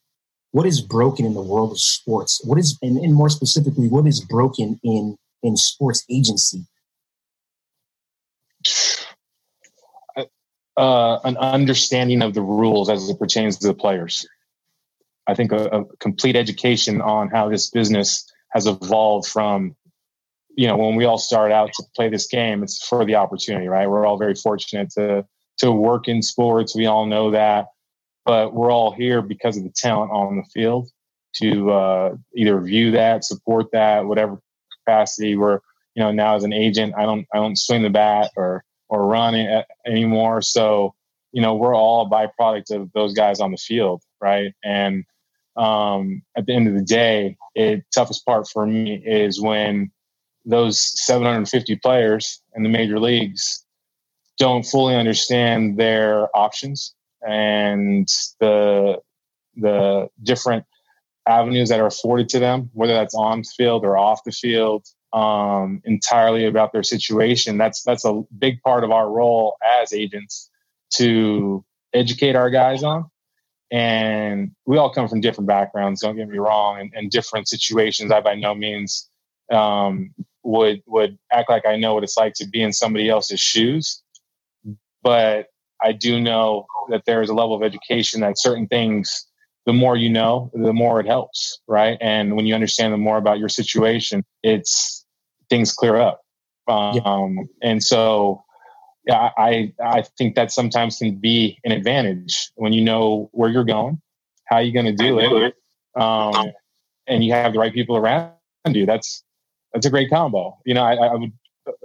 What 0.52 0.66
is 0.66 0.82
broken 0.82 1.26
in 1.26 1.34
the 1.34 1.42
world 1.42 1.72
of 1.72 1.80
sports? 1.80 2.42
What 2.44 2.58
is, 2.58 2.78
and, 2.82 2.98
and 2.98 3.14
more 3.14 3.30
specifically, 3.30 3.88
what 3.90 4.08
is 4.08 4.22
broken 4.22 4.80
in 4.84 5.18
in 5.44 5.56
sports 5.56 6.04
agency? 6.10 6.66
uh, 10.78 11.20
an 11.24 11.36
understanding 11.38 12.22
of 12.22 12.34
the 12.34 12.42
rules 12.42 12.90
as 12.90 13.10
it 13.10 13.20
pertains 13.20 13.58
to 13.58 13.68
the 13.68 13.74
players. 13.74 14.28
I 15.26 15.34
think 15.34 15.52
a, 15.52 15.66
a, 15.66 15.86
complete 15.98 16.36
education 16.36 17.02
on 17.02 17.30
how 17.30 17.50
this 17.50 17.70
business 17.70 18.32
has 18.52 18.68
evolved 18.68 19.28
from, 19.28 19.76
you 20.56 20.68
know, 20.68 20.78
when 20.78 20.96
we 20.96 21.06
all 21.06 21.18
start 21.18 21.52
out 21.52 21.72
to 21.74 21.84
play 21.96 22.10
this 22.10 22.28
game, 22.28 22.64
it's 22.64 22.86
for 22.88 23.04
the 23.04 23.16
opportunity, 23.16 23.68
right? 23.68 23.90
We're 23.90 24.06
all 24.06 24.18
very 24.18 24.36
fortunate 24.36 24.90
to 24.92 25.26
to 25.60 25.72
work 25.72 26.08
in 26.08 26.22
sports. 26.22 26.76
We 26.76 26.86
all 26.86 27.08
know 27.08 27.32
that, 27.32 27.66
but 28.28 28.54
we're 28.54 28.72
all 28.72 28.92
here 28.92 29.22
because 29.22 29.56
of 29.56 29.64
the 29.64 29.70
talent 29.70 30.12
on 30.12 30.36
the 30.36 30.44
field 30.54 30.90
to 31.36 31.72
uh, 31.72 32.16
either 32.36 32.60
view 32.60 32.92
that, 32.92 33.24
support 33.24 33.68
that, 33.72 34.06
whatever 34.06 34.38
capacity. 34.86 35.38
We're, 35.38 35.62
you 35.96 36.04
know, 36.04 36.12
now 36.12 36.36
as 36.36 36.44
an 36.44 36.52
agent, 36.52 36.94
I 36.98 37.04
don't 37.04 37.26
I 37.34 37.38
don't 37.38 37.58
swing 37.58 37.84
the 37.84 37.90
bat 37.90 38.32
or 38.36 38.66
or 38.90 39.08
run 39.08 39.64
anymore. 39.86 40.42
So, 40.42 40.94
you 41.32 41.42
know, 41.42 41.56
we're 41.56 41.76
all 41.76 42.06
a 42.06 42.10
byproduct 42.10 42.76
of 42.76 42.92
those 42.92 43.14
guys 43.14 43.40
on 43.40 43.52
the 43.52 43.58
field, 43.58 44.04
right? 44.22 44.54
And 44.64 45.06
um, 45.56 46.22
at 46.36 46.46
the 46.46 46.54
end 46.54 46.68
of 46.68 46.74
the 46.74 46.84
day, 46.84 47.38
it 47.56 47.86
toughest 47.96 48.26
part 48.26 48.48
for 48.50 48.68
me 48.68 49.02
is 49.06 49.42
when 49.42 49.90
those 50.46 50.82
750 51.06 51.78
players 51.78 52.42
in 52.56 52.64
the 52.64 52.70
major 52.70 53.00
leagues 53.00 53.66
don't 54.38 54.64
fully 54.64 54.96
understand 54.96 55.78
their 55.78 56.28
options 56.38 56.94
and 57.28 58.08
the 58.40 59.00
the 59.56 60.08
different 60.24 60.66
avenues 61.28 61.70
that 61.70 61.80
are 61.80 61.88
afforded 61.88 62.30
to 62.30 62.40
them, 62.40 62.70
whether 62.74 62.94
that's 62.94 63.16
on 63.16 63.44
field 63.44 63.84
or 63.84 63.98
off 63.98 64.24
the 64.24 64.32
field, 64.32 64.86
um, 65.14 65.82
entirely 65.84 66.46
about 66.46 66.72
their 66.72 66.84
situation. 66.84 67.58
That's 67.58 67.84
that's 67.84 68.06
a 68.06 68.24
big 68.38 68.62
part 68.62 68.84
of 68.84 68.92
our 68.92 69.10
role 69.10 69.58
as 69.82 69.94
agents 69.94 70.50
to 70.96 71.64
educate 71.94 72.36
our 72.36 72.50
guys 72.50 72.84
on. 72.84 73.10
And 73.70 74.52
we 74.66 74.78
all 74.78 74.94
come 74.94 75.10
from 75.10 75.20
different 75.20 75.48
backgrounds. 75.48 76.02
Don't 76.02 76.16
get 76.16 76.30
me 76.30 76.38
wrong, 76.38 76.80
and, 76.80 76.92
and 76.96 77.12
different 77.12 77.50
situations. 77.50 78.12
I 78.12 78.22
by 78.22 78.36
no 78.36 78.56
means 78.56 79.10
um, 79.52 80.14
would 80.44 80.82
would 80.86 81.18
act 81.32 81.50
like 81.50 81.66
I 81.66 81.76
know 81.76 81.94
what 81.94 82.04
it's 82.04 82.18
like 82.18 82.34
to 82.36 82.48
be 82.48 82.62
in 82.62 82.72
somebody 82.72 83.10
else's 83.10 83.42
shoes, 83.42 84.02
but 85.04 85.48
I 85.82 85.92
do 85.92 86.20
know 86.20 86.66
that 86.90 87.04
there 87.06 87.22
is 87.22 87.30
a 87.30 87.34
level 87.34 87.56
of 87.56 87.64
education 87.64 88.22
that 88.22 88.40
certain 88.40 88.68
things 88.68 89.28
the 89.66 89.74
more 89.74 89.98
you 89.98 90.10
know, 90.10 90.50
the 90.54 90.72
more 90.72 91.02
it 91.02 91.06
helps, 91.06 91.60
right? 91.68 91.98
And 92.00 92.38
when 92.38 92.46
you 92.46 92.56
understand 92.56 92.94
the 92.94 92.98
more 92.98 93.18
about 93.18 93.38
your 93.38 93.50
situation, 93.50 94.24
it's 94.42 95.06
things 95.50 95.74
clear 95.74 95.98
up. 95.98 96.22
Um, 96.70 96.94
yeah. 97.04 97.44
And 97.70 97.84
so 97.84 98.44
yeah, 99.06 99.30
I 99.38 99.74
I 99.84 100.04
think 100.18 100.36
that 100.36 100.52
sometimes 100.52 100.98
can 100.98 101.16
be 101.16 101.60
an 101.64 101.72
advantage 101.72 102.50
when 102.56 102.74
you 102.74 102.82
know 102.82 103.30
where 103.32 103.50
you're 103.50 103.64
going, 103.64 104.02
how 104.46 104.60
you're 104.60 104.74
going 104.74 104.98
to 104.98 105.04
do 105.04 105.20
it, 105.20 105.54
um, 106.02 106.52
and 107.08 107.24
you 107.24 107.32
have 107.32 107.54
the 107.54 107.60
right 107.60 107.74
people 107.74 107.96
around 107.96 108.34
you. 108.68 108.86
That's 108.86 109.24
that's 109.74 109.86
a 109.86 109.90
great 109.90 110.10
combo. 110.10 110.58
You 110.66 110.74
know, 110.74 110.84
I, 110.84 110.96
I 110.96 111.16
would 111.16 111.32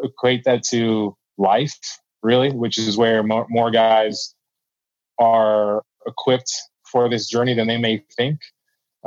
equate 0.02 0.44
that 0.44 0.64
to 0.70 1.16
life, 1.38 1.78
really, 2.22 2.50
which 2.50 2.78
is 2.78 2.96
where 2.96 3.22
more, 3.22 3.46
more 3.48 3.70
guys 3.70 4.34
are 5.18 5.82
equipped 6.06 6.52
for 6.90 7.08
this 7.08 7.28
journey 7.28 7.54
than 7.54 7.66
they 7.66 7.78
may 7.78 8.04
think. 8.16 8.38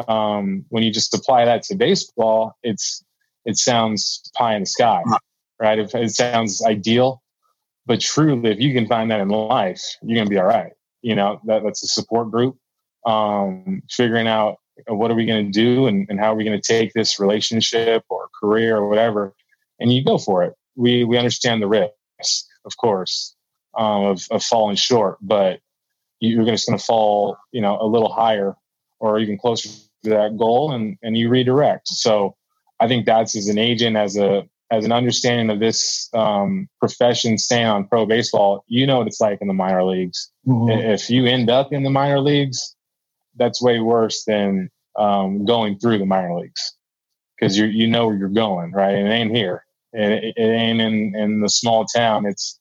Um, 0.08 0.66
when 0.70 0.84
you 0.84 0.92
just 0.92 1.14
apply 1.14 1.46
that 1.46 1.64
to 1.64 1.76
baseball, 1.76 2.58
it's 2.64 3.04
it 3.46 3.58
sounds 3.58 4.22
pie 4.36 4.56
in 4.56 4.64
the 4.64 4.66
sky, 4.66 5.02
right? 5.60 5.80
It, 5.80 5.94
it 5.94 6.12
sounds 6.12 6.64
ideal, 6.64 7.22
but 7.86 8.02
truly, 8.02 8.50
if 8.50 8.60
you 8.60 8.74
can 8.74 8.88
find 8.88 9.10
that 9.12 9.22
in 9.22 9.30
life, 9.30 9.82
you're 10.02 10.18
gonna 10.18 10.30
be 10.30 10.38
all 10.38 10.46
right. 10.46 10.74
You 11.02 11.16
know, 11.16 11.40
that, 11.46 11.64
that's 11.64 11.84
a 11.84 11.88
support 11.88 12.32
group. 12.32 12.58
Um, 13.06 13.84
figuring 13.90 14.28
out 14.28 14.58
what 14.88 15.12
are 15.12 15.16
we 15.16 15.26
going 15.26 15.46
to 15.46 15.52
do 15.52 15.88
and, 15.88 16.08
and 16.10 16.20
how 16.20 16.34
are 16.34 16.36
we 16.36 16.44
going 16.44 16.60
to 16.60 16.68
take 16.68 16.94
this 16.94 17.20
relationship 17.20 18.04
or 18.10 18.30
career 18.40 18.78
or 18.78 18.90
whatever, 18.90 19.34
and 19.80 19.92
you 19.92 20.04
go 20.04 20.18
for 20.18 20.44
it. 20.44 20.54
We 20.76 21.04
we 21.04 21.18
understand 21.18 21.62
the 21.62 21.68
risk, 21.68 22.46
of 22.66 22.78
course, 22.78 23.36
um, 23.78 24.06
of 24.06 24.28
of 24.32 24.44
falling 24.44 24.76
short, 24.76 25.18
but 25.22 25.60
you're 26.20 26.46
just 26.46 26.68
going 26.68 26.80
to 26.80 26.84
fall, 26.84 27.38
you 27.52 27.62
know, 27.62 27.78
a 27.80 27.86
little 27.86 28.12
higher 28.12 28.56
or 29.00 29.20
even 29.20 29.38
closer 29.38 29.70
to 30.04 30.10
that 30.10 30.38
goal, 30.38 30.72
and 30.72 30.98
and 31.02 31.18
you 31.18 31.30
redirect. 31.30 31.88
So 31.88 32.36
I 32.80 32.88
think 32.88 33.06
that's 33.06 33.36
as 33.36 33.48
an 33.48 33.58
agent, 33.58 33.96
as 33.98 34.18
a 34.18 34.48
as 34.72 34.84
an 34.84 34.92
understanding 34.92 35.50
of 35.50 35.60
this 35.60 36.10
um, 36.14 36.68
profession, 36.80 37.38
staying 37.38 37.68
on 37.68 37.88
pro 37.88 38.06
baseball, 38.06 38.64
you 38.68 38.88
know 38.88 38.98
what 38.98 39.08
it's 39.08 39.22
like 39.22 39.40
in 39.42 39.48
the 39.48 39.54
minor 39.54 39.84
leagues. 39.84 40.32
Mm-hmm. 40.48 40.90
If 40.90 41.10
you 41.10 41.26
end 41.26 41.50
up 41.50 41.72
in 41.72 41.84
the 41.84 41.90
minor 41.90 42.20
leagues, 42.20 42.76
that's 43.36 43.62
way 43.62 43.80
worse 43.80 44.24
than 44.24 44.70
um, 44.98 45.46
going 45.46 45.78
through 45.78 46.00
the 46.00 46.06
minor 46.06 46.40
leagues 46.40 46.74
because 47.38 47.58
you 47.58 47.66
you 47.66 47.88
know 47.88 48.08
where 48.08 48.16
you're 48.16 48.30
going, 48.30 48.72
right? 48.72 48.96
And 48.96 49.08
it 49.08 49.12
ain't 49.12 49.36
here. 49.36 49.65
It, 49.96 50.34
it 50.36 50.42
ain't 50.42 50.82
in 50.82 51.16
in 51.16 51.42
the 51.42 51.50
small 51.50 51.86
town. 51.86 52.26
It's 52.26 52.60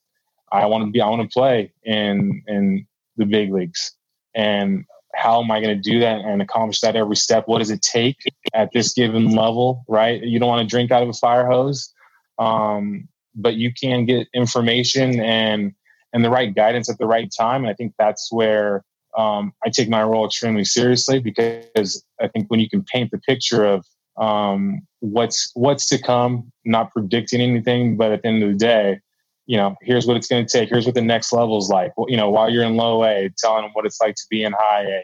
I 0.52 0.66
want 0.66 0.84
to 0.84 0.90
be. 0.90 1.00
I 1.00 1.08
want 1.08 1.22
to 1.22 1.32
play 1.32 1.72
in 1.82 2.42
in 2.46 2.86
the 3.16 3.26
big 3.26 3.52
leagues. 3.52 3.92
And 4.34 4.84
how 5.14 5.42
am 5.42 5.50
I 5.50 5.60
going 5.60 5.80
to 5.80 5.90
do 5.90 6.00
that 6.00 6.20
and 6.20 6.42
accomplish 6.42 6.80
that 6.80 6.96
every 6.96 7.16
step? 7.16 7.46
What 7.46 7.58
does 7.58 7.70
it 7.70 7.82
take 7.82 8.16
at 8.52 8.70
this 8.72 8.92
given 8.92 9.30
level, 9.30 9.84
right? 9.88 10.20
You 10.22 10.38
don't 10.38 10.48
want 10.48 10.68
to 10.68 10.70
drink 10.70 10.90
out 10.90 11.02
of 11.02 11.08
a 11.08 11.12
fire 11.12 11.46
hose, 11.46 11.92
um, 12.38 13.08
but 13.34 13.54
you 13.54 13.72
can 13.72 14.06
get 14.06 14.28
information 14.34 15.20
and 15.20 15.72
and 16.12 16.24
the 16.24 16.30
right 16.30 16.54
guidance 16.54 16.88
at 16.88 16.98
the 16.98 17.06
right 17.06 17.32
time. 17.36 17.62
And 17.62 17.70
I 17.70 17.74
think 17.74 17.94
that's 17.98 18.30
where 18.30 18.84
um, 19.16 19.52
I 19.64 19.70
take 19.70 19.88
my 19.88 20.02
role 20.02 20.26
extremely 20.26 20.64
seriously 20.64 21.18
because 21.18 22.04
I 22.20 22.28
think 22.28 22.48
when 22.48 22.60
you 22.60 22.68
can 22.68 22.84
paint 22.84 23.10
the 23.10 23.18
picture 23.18 23.64
of 23.64 23.84
um, 24.16 24.80
what's 25.00 25.50
what's 25.54 25.88
to 25.88 25.98
come, 26.00 26.52
not 26.64 26.92
predicting 26.92 27.40
anything, 27.40 27.96
but 27.96 28.12
at 28.12 28.22
the 28.22 28.28
end 28.28 28.42
of 28.42 28.50
the 28.50 28.56
day, 28.56 29.00
you 29.46 29.56
know, 29.56 29.76
here's 29.82 30.06
what 30.06 30.16
it's 30.16 30.26
going 30.26 30.46
to 30.46 30.50
take. 30.58 30.68
Here's 30.68 30.86
what 30.86 30.94
the 30.94 31.02
next 31.02 31.32
level 31.32 31.58
is 31.58 31.68
like. 31.68 31.92
Well, 31.96 32.06
you 32.08 32.16
know, 32.16 32.30
while 32.30 32.50
you're 32.50 32.64
in 32.64 32.76
low 32.76 33.04
A, 33.04 33.30
telling 33.38 33.62
them 33.62 33.70
what 33.74 33.86
it's 33.86 34.00
like 34.00 34.14
to 34.14 34.26
be 34.30 34.42
in 34.42 34.52
high 34.56 34.82
A, 34.82 35.02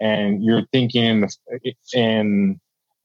and, 0.00 0.12
and 0.12 0.44
you're 0.44 0.62
thinking 0.72 1.04
in, 1.04 1.28
in, 1.92 2.60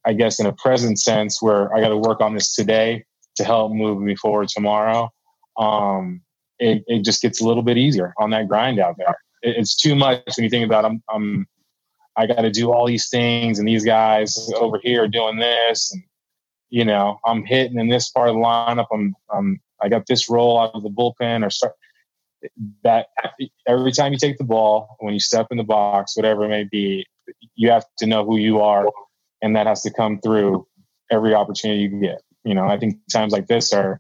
I 0.06 0.14
guess, 0.14 0.40
in 0.40 0.46
a 0.46 0.54
present 0.54 1.00
sense 1.00 1.42
where 1.42 1.74
I 1.76 1.82
got 1.82 1.90
to 1.90 1.98
work 1.98 2.22
on 2.22 2.34
this 2.34 2.56
today 2.56 3.04
to 3.36 3.44
help 3.44 3.72
move 3.72 4.02
me 4.02 4.16
forward 4.16 4.48
tomorrow. 4.48 5.10
Um, 5.58 6.22
it, 6.60 6.84
it 6.88 7.04
just 7.04 7.22
gets 7.22 7.42
a 7.42 7.48
little 7.48 7.64
bit 7.64 7.78
easier 7.78 8.14
on 8.18 8.30
that 8.32 8.48
grind 8.48 8.80
out 8.80 8.96
there. 8.98 9.16
It, 9.42 9.58
it's 9.58 9.76
too 9.76 9.96
much 9.96 10.22
when 10.38 10.44
you 10.44 10.50
think 10.50 10.66
about 10.66 10.86
I'm, 10.86 11.04
I'm 11.10 11.48
I 12.18 12.26
got 12.26 12.42
to 12.42 12.50
do 12.50 12.72
all 12.72 12.88
these 12.88 13.10
things, 13.10 13.60
and 13.60 13.68
these 13.68 13.86
guys 13.86 14.52
over 14.56 14.80
here 14.82 15.04
are 15.04 15.08
doing 15.08 15.38
this, 15.38 15.92
and 15.94 16.04
you 16.70 16.84
know, 16.84 17.20
I'm 17.26 17.46
hitting 17.46 17.80
in 17.80 17.88
this 17.88 18.10
part 18.10 18.30
of 18.30 18.36
the 18.36 18.42
lineup. 18.42 18.88
I'm, 18.92 19.16
I'm 19.34 19.62
I 19.82 19.90
got 19.90 20.08
this 20.08 20.30
role 20.30 20.60
out 20.60 20.72
of 20.74 20.84
the 20.84 20.90
bullpen 20.90 21.46
or 21.46 21.50
start 21.50 21.74
that 22.84 23.08
every 23.68 23.92
time 23.92 24.14
you 24.14 24.20
take 24.20 24.38
the 24.38 24.44
ball, 24.44 24.96
when 25.00 25.14
you 25.14 25.20
step 25.20 25.48
in 25.52 25.58
the 25.58 25.64
box, 25.64 26.16
whatever 26.16 26.46
it 26.46 26.50
may 26.50 26.64
be, 26.64 27.06
you 27.56 27.70
have 27.70 27.86
to 28.00 28.06
know 28.06 28.26
who 28.26 28.38
you 28.38 28.62
are, 28.62 28.88
and 29.42 29.56
that 29.56 29.68
has 29.68 29.82
to 29.84 29.92
come 29.92 30.20
through 30.20 30.68
every 31.12 31.34
opportunity 31.34 31.82
you 31.82 31.90
get. 32.02 32.22
You 32.44 32.56
know, 32.56 32.66
I 32.66 32.78
think 32.78 33.00
times 33.12 33.34
like 33.34 33.48
this 33.48 33.74
are 33.74 34.00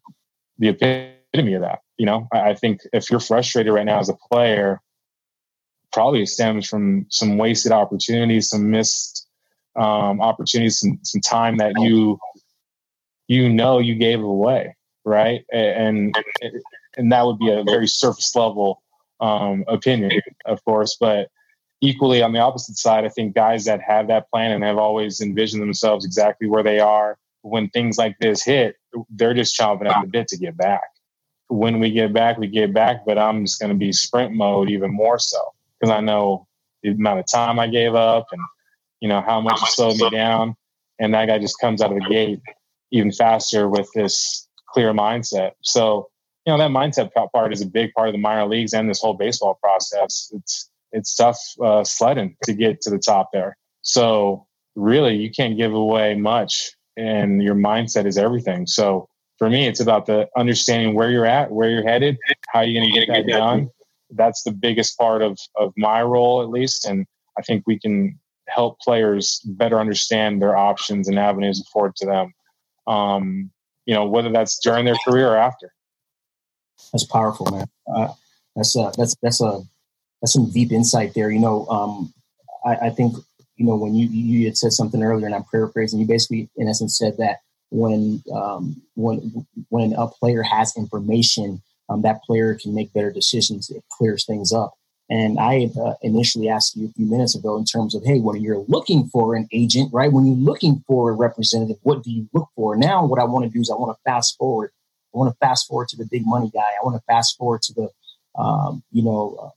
the 0.58 0.70
epitome 0.70 1.54
of 1.54 1.62
that. 1.62 1.80
You 1.98 2.06
know, 2.06 2.28
I 2.32 2.54
think 2.54 2.82
if 2.94 3.10
you're 3.10 3.20
frustrated 3.20 3.74
right 3.74 3.86
now 3.86 4.00
as 4.00 4.10
a 4.10 4.18
player, 4.32 4.82
probably 5.98 6.26
stems 6.26 6.68
from 6.68 7.06
some 7.10 7.38
wasted 7.38 7.72
opportunities, 7.72 8.50
some 8.50 8.70
missed 8.70 9.28
um, 9.76 10.22
opportunities, 10.22 10.80
some, 10.80 11.00
some 11.04 11.22
time 11.22 11.58
that 11.58 11.74
you 11.78 12.18
you 13.28 13.50
know 13.50 13.80
you 13.80 13.96
gave 13.96 14.22
away 14.22 14.74
right? 15.08 15.46
And 15.52 16.16
and 16.98 17.12
that 17.12 17.26
would 17.26 17.40
be 17.40 17.50
a 17.50 17.64
very 17.64 17.88
surface 17.88 18.36
level 18.36 18.84
um, 19.20 19.64
opinion, 19.68 20.12
of 20.46 20.64
course. 20.66 20.98
But 21.00 21.30
equally 21.82 22.22
on 22.22 22.34
the 22.34 22.40
opposite 22.40 22.78
side, 22.78 23.06
I 23.06 23.10
think 23.10 23.34
guys 23.34 23.66
that 23.66 23.82
have 23.82 24.08
that 24.10 24.30
plan 24.30 24.52
and 24.52 24.64
have 24.64 24.78
always 24.78 25.22
envisioned 25.22 25.62
themselves 25.64 26.06
exactly 26.06 26.48
where 26.48 26.64
they 26.64 26.80
are 26.80 27.18
when 27.42 27.70
things 27.70 27.98
like 27.98 28.18
this 28.20 28.44
hit, 28.44 28.76
they're 29.10 29.34
just 29.34 29.58
chomping 29.58 29.90
at 29.90 30.02
the 30.02 30.08
bit 30.08 30.28
to 30.28 30.38
get 30.38 30.58
back. 30.58 30.84
When 31.48 31.80
we 31.80 31.92
get 31.92 32.12
back, 32.12 32.38
we 32.38 32.48
get 32.48 32.74
back, 32.74 33.06
but 33.06 33.18
I'm 33.18 33.46
just 33.46 33.60
going 33.60 33.72
to 33.72 33.78
be 33.78 33.94
sprint 33.94 34.34
mode 34.34 34.70
even 34.70 34.94
more 34.94 35.18
so 35.18 35.54
because 35.80 35.92
I 35.92 36.02
know 36.02 36.48
the 36.84 36.90
amount 36.90 37.20
of 37.20 37.26
time 37.32 37.60
I 37.60 37.68
gave 37.68 37.96
up 37.96 38.28
and 38.32 38.42
you 39.00 39.08
know 39.08 39.22
how 39.22 39.42
much 39.42 39.62
it 39.62 39.68
slowed 39.70 39.98
me 39.98 40.10
down, 40.10 40.56
and 41.00 41.14
that 41.14 41.28
guy 41.28 41.40
just 41.40 41.60
comes 41.60 41.82
out 41.82 41.92
of 41.92 42.00
the 42.00 42.10
gate 42.10 42.40
even 42.92 43.12
faster 43.12 43.68
with 43.68 43.90
this 43.94 44.48
clear 44.70 44.94
mindset. 44.94 45.52
So, 45.62 46.08
you 46.46 46.54
know, 46.54 46.58
that 46.58 46.72
mindset 46.72 47.12
part 47.32 47.54
is 47.54 47.62
a 47.62 47.66
big 47.66 47.92
part 47.94 48.08
of 48.08 48.14
the 48.14 48.20
minor 48.20 48.46
leagues 48.46 48.74
and 48.74 48.90
this 48.90 49.02
whole 49.02 49.14
baseball 49.14 49.60
process. 49.62 50.32
It's 50.34 50.70
it's 50.92 51.16
tough 51.16 51.40
uh, 51.62 51.84
sledding 51.84 52.36
to 52.44 52.54
get 52.54 52.82
to 52.82 52.90
the 52.90 52.98
top 52.98 53.30
there. 53.34 53.58
So, 53.82 54.48
really, 54.76 55.16
you 55.16 55.30
can't 55.30 55.58
give 55.58 55.74
away 55.74 56.16
much, 56.16 56.72
and 56.96 57.44
your 57.44 57.56
mindset 57.56 58.06
is 58.06 58.18
everything. 58.18 58.66
So, 58.68 59.10
for 59.38 59.50
me, 59.50 59.68
it's 59.68 59.80
about 59.80 60.06
the 60.06 60.28
understanding 60.38 60.96
where 60.96 61.12
you're 61.12 61.26
at, 61.26 61.52
where 61.52 61.70
you're 61.70 61.84
headed, 61.84 62.18
how 62.50 62.62
you're 62.62 62.82
going 62.82 62.94
to 62.94 63.00
get 63.00 63.08
that 63.10 63.28
done. 63.28 63.70
That's 64.10 64.44
the 64.44 64.52
biggest 64.52 64.98
part 64.98 65.22
of 65.22 65.38
of 65.56 65.74
my 65.78 66.02
role, 66.02 66.42
at 66.42 66.50
least, 66.50 66.86
and 66.86 67.06
I 67.38 67.42
think 67.42 67.64
we 67.68 67.80
can 67.80 68.20
help 68.48 68.80
players 68.80 69.42
better 69.46 69.80
understand 69.80 70.42
their 70.42 70.56
options 70.56 71.08
and 71.08 71.20
avenues 71.20 71.62
afforded 71.62 71.96
to 71.98 72.06
them. 72.06 72.34
Um, 72.88 73.52
you 73.86 73.94
know, 73.94 74.06
whether 74.06 74.32
that's 74.32 74.60
during 74.60 74.86
their 74.86 74.98
career 75.06 75.30
or 75.30 75.38
after. 75.38 75.74
That's 76.92 77.06
powerful, 77.06 77.48
man. 77.52 77.68
Uh, 77.94 78.14
that's 78.56 78.76
a, 78.76 78.92
that's 78.98 79.16
that's 79.22 79.42
a 79.42 79.62
that's 80.22 80.34
some 80.34 80.52
deep 80.52 80.72
insight 80.72 81.14
there. 81.14 81.30
You 81.30 81.40
know, 81.40 81.68
um, 81.68 82.14
I, 82.66 82.88
I, 82.88 82.90
think 82.90 83.16
you 83.56 83.66
know 83.66 83.76
when 83.76 83.96
you 83.96 84.08
you 84.08 84.46
had 84.46 84.58
said 84.58 84.74
something 84.74 85.02
earlier, 85.04 85.26
and 85.26 85.36
I'm 85.36 85.46
paraphrasing. 85.52 86.00
You 86.00 86.08
basically, 86.08 86.50
in 86.56 86.68
essence, 86.68 86.98
said 86.98 87.18
that 87.18 87.38
when 87.70 88.24
um, 88.34 88.82
when 88.96 89.46
when 89.70 89.94
a 89.94 90.08
player 90.08 90.44
has 90.44 90.76
information, 90.78 91.62
um, 91.90 92.02
that 92.02 92.24
player 92.24 92.56
can 92.56 92.74
make 92.74 92.94
better 92.94 93.12
decisions. 93.12 93.70
It 93.70 93.84
clears 93.92 94.26
things 94.26 94.52
up. 94.52 94.74
And 95.10 95.40
I 95.40 95.70
uh, 95.82 95.94
initially 96.02 96.50
asked 96.50 96.76
you 96.76 96.88
a 96.88 96.92
few 96.92 97.06
minutes 97.06 97.34
ago 97.34 97.58
in 97.58 97.64
terms 97.64 97.96
of, 97.96 98.04
hey, 98.04 98.20
when 98.20 98.42
you're 98.42 98.66
looking 98.68 99.08
for 99.08 99.36
an 99.36 99.48
agent, 99.54 99.94
right? 99.94 100.12
When 100.12 100.26
you're 100.26 100.36
looking 100.36 100.84
for 100.86 101.10
a 101.10 101.14
representative, 101.14 101.78
what 101.84 102.04
do 102.04 102.12
you 102.12 102.28
look 102.34 102.50
for? 102.56 102.76
Now, 102.76 103.06
what 103.06 103.20
I 103.20 103.24
want 103.24 103.46
to 103.46 103.50
do 103.50 103.62
is 103.62 103.70
I 103.70 103.76
want 103.76 103.96
to 103.96 104.02
fast 104.04 104.36
forward. 104.38 104.72
I 105.16 105.18
want 105.18 105.34
to 105.34 105.38
fast 105.38 105.68
forward 105.68 105.88
to 105.90 105.98
the 105.98 106.08
big 106.12 106.24
money 106.26 106.52
guy. 106.54 106.60
I 106.60 106.84
want 106.84 106.98
to 106.98 107.04
fast 107.08 107.38
forward 107.38 107.62
to 107.64 107.74
the, 107.74 107.90
um, 108.42 108.84
you 108.92 109.02
know, 109.02 109.38
uh, 109.42 109.50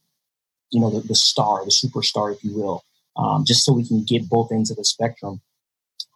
you 0.71 0.81
know, 0.81 0.89
the, 0.89 1.01
the, 1.01 1.17
star, 1.17 1.65
the 1.65 1.73
superstar, 1.73 2.33
if 2.33 2.45
you 2.45 2.55
will, 2.55 2.85
um, 3.17 3.45
just 3.45 3.65
so 3.65 3.73
we 3.73 3.87
can 3.87 4.05
get 4.05 4.29
both 4.29 4.53
ends 4.53 4.71
of 4.71 4.77
the 4.77 4.85
spectrum. 4.85 5.41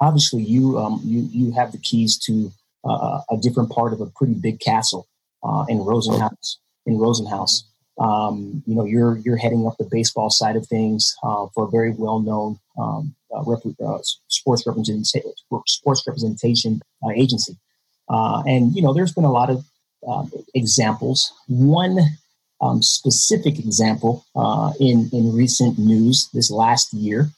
Obviously, 0.00 0.42
you 0.42 0.78
um, 0.78 1.00
you 1.04 1.28
you 1.30 1.52
have 1.52 1.71
the 1.73 1.78
keys 1.78 2.18
to 2.18 2.52
uh, 2.85 3.21
a 3.30 3.37
different 3.37 3.71
part 3.71 3.92
of 3.92 4.00
a 4.00 4.06
pretty 4.06 4.35
big 4.35 4.61
castle 4.61 5.06
uh, 5.44 5.64
in 5.68 5.78
Rosenhaus. 5.78 6.56
In 6.86 6.94
Rosenhaus. 6.94 7.64
Um, 7.98 8.62
you 8.66 8.74
know, 8.74 8.84
you're 8.84 9.18
you're 9.18 9.36
heading 9.36 9.66
up 9.66 9.76
the 9.78 9.88
baseball 9.90 10.28
side 10.28 10.56
of 10.56 10.66
things 10.66 11.14
uh, 11.22 11.46
for 11.54 11.64
a 11.64 11.70
very 11.70 11.92
well 11.92 12.18
known 12.18 12.58
um, 12.76 13.14
uh, 13.34 13.42
rep- 13.46 13.60
uh, 13.84 13.98
sports 14.28 14.66
representation 14.66 15.32
sports 15.66 16.02
representation 16.06 16.82
uh, 17.04 17.10
agency, 17.10 17.56
uh, 18.08 18.42
and 18.46 18.74
you 18.74 18.82
know, 18.82 18.92
there's 18.92 19.12
been 19.12 19.24
a 19.24 19.30
lot 19.30 19.48
of 19.48 19.64
um, 20.08 20.30
examples. 20.54 21.32
One 21.46 22.00
um, 22.60 22.82
specific 22.82 23.60
example 23.60 24.24
in 24.80 25.08
in 25.12 25.32
recent 25.32 25.78
news 25.78 26.28
this 26.34 26.50
last 26.50 26.92
year, 26.92 27.30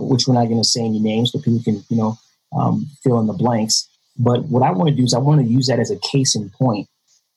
which 0.00 0.28
we're 0.28 0.34
not 0.34 0.46
going 0.46 0.62
to 0.62 0.68
say 0.68 0.84
any 0.84 1.00
names, 1.00 1.32
but 1.32 1.42
people 1.42 1.62
can 1.64 1.82
you 1.88 1.96
know 1.96 2.16
um, 2.56 2.86
fill 3.02 3.18
in 3.18 3.26
the 3.26 3.32
blanks. 3.32 3.88
But 4.16 4.44
what 4.44 4.62
I 4.62 4.70
want 4.70 4.88
to 4.90 4.94
do 4.94 5.02
is 5.02 5.14
I 5.14 5.18
want 5.18 5.40
to 5.40 5.46
use 5.50 5.66
that 5.66 5.80
as 5.80 5.90
a 5.90 5.98
case 5.98 6.36
in 6.36 6.48
point 6.50 6.86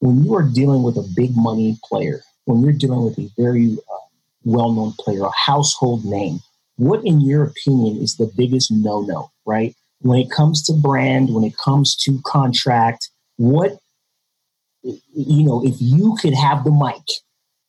when 0.04 0.22
you 0.22 0.36
are 0.36 0.44
dealing 0.44 0.84
with 0.84 0.98
a 0.98 1.10
big 1.16 1.32
money 1.34 1.80
player, 1.86 2.20
when 2.44 2.62
you're 2.62 2.74
dealing 2.74 3.06
with 3.06 3.18
a 3.18 3.30
very 3.38 3.78
uh, 3.90 4.06
well 4.44 4.74
known 4.74 4.92
player, 5.00 5.24
a 5.24 5.32
household 5.32 6.04
name, 6.04 6.40
what, 6.76 7.06
in 7.06 7.22
your 7.22 7.44
opinion, 7.46 8.04
is 8.04 8.18
the 8.18 8.30
biggest 8.36 8.70
no 8.70 9.00
no, 9.00 9.32
right? 9.46 9.74
When 10.00 10.20
it 10.20 10.30
comes 10.30 10.62
to 10.64 10.74
brand, 10.74 11.34
when 11.34 11.46
it 11.46 11.56
comes 11.56 11.96
to 12.04 12.20
contract, 12.26 13.10
what, 13.38 13.78
you 14.84 15.46
know, 15.46 15.64
if 15.66 15.76
you 15.80 16.18
could 16.22 16.34
have 16.34 16.66
the 16.66 16.72
mic, 16.72 17.08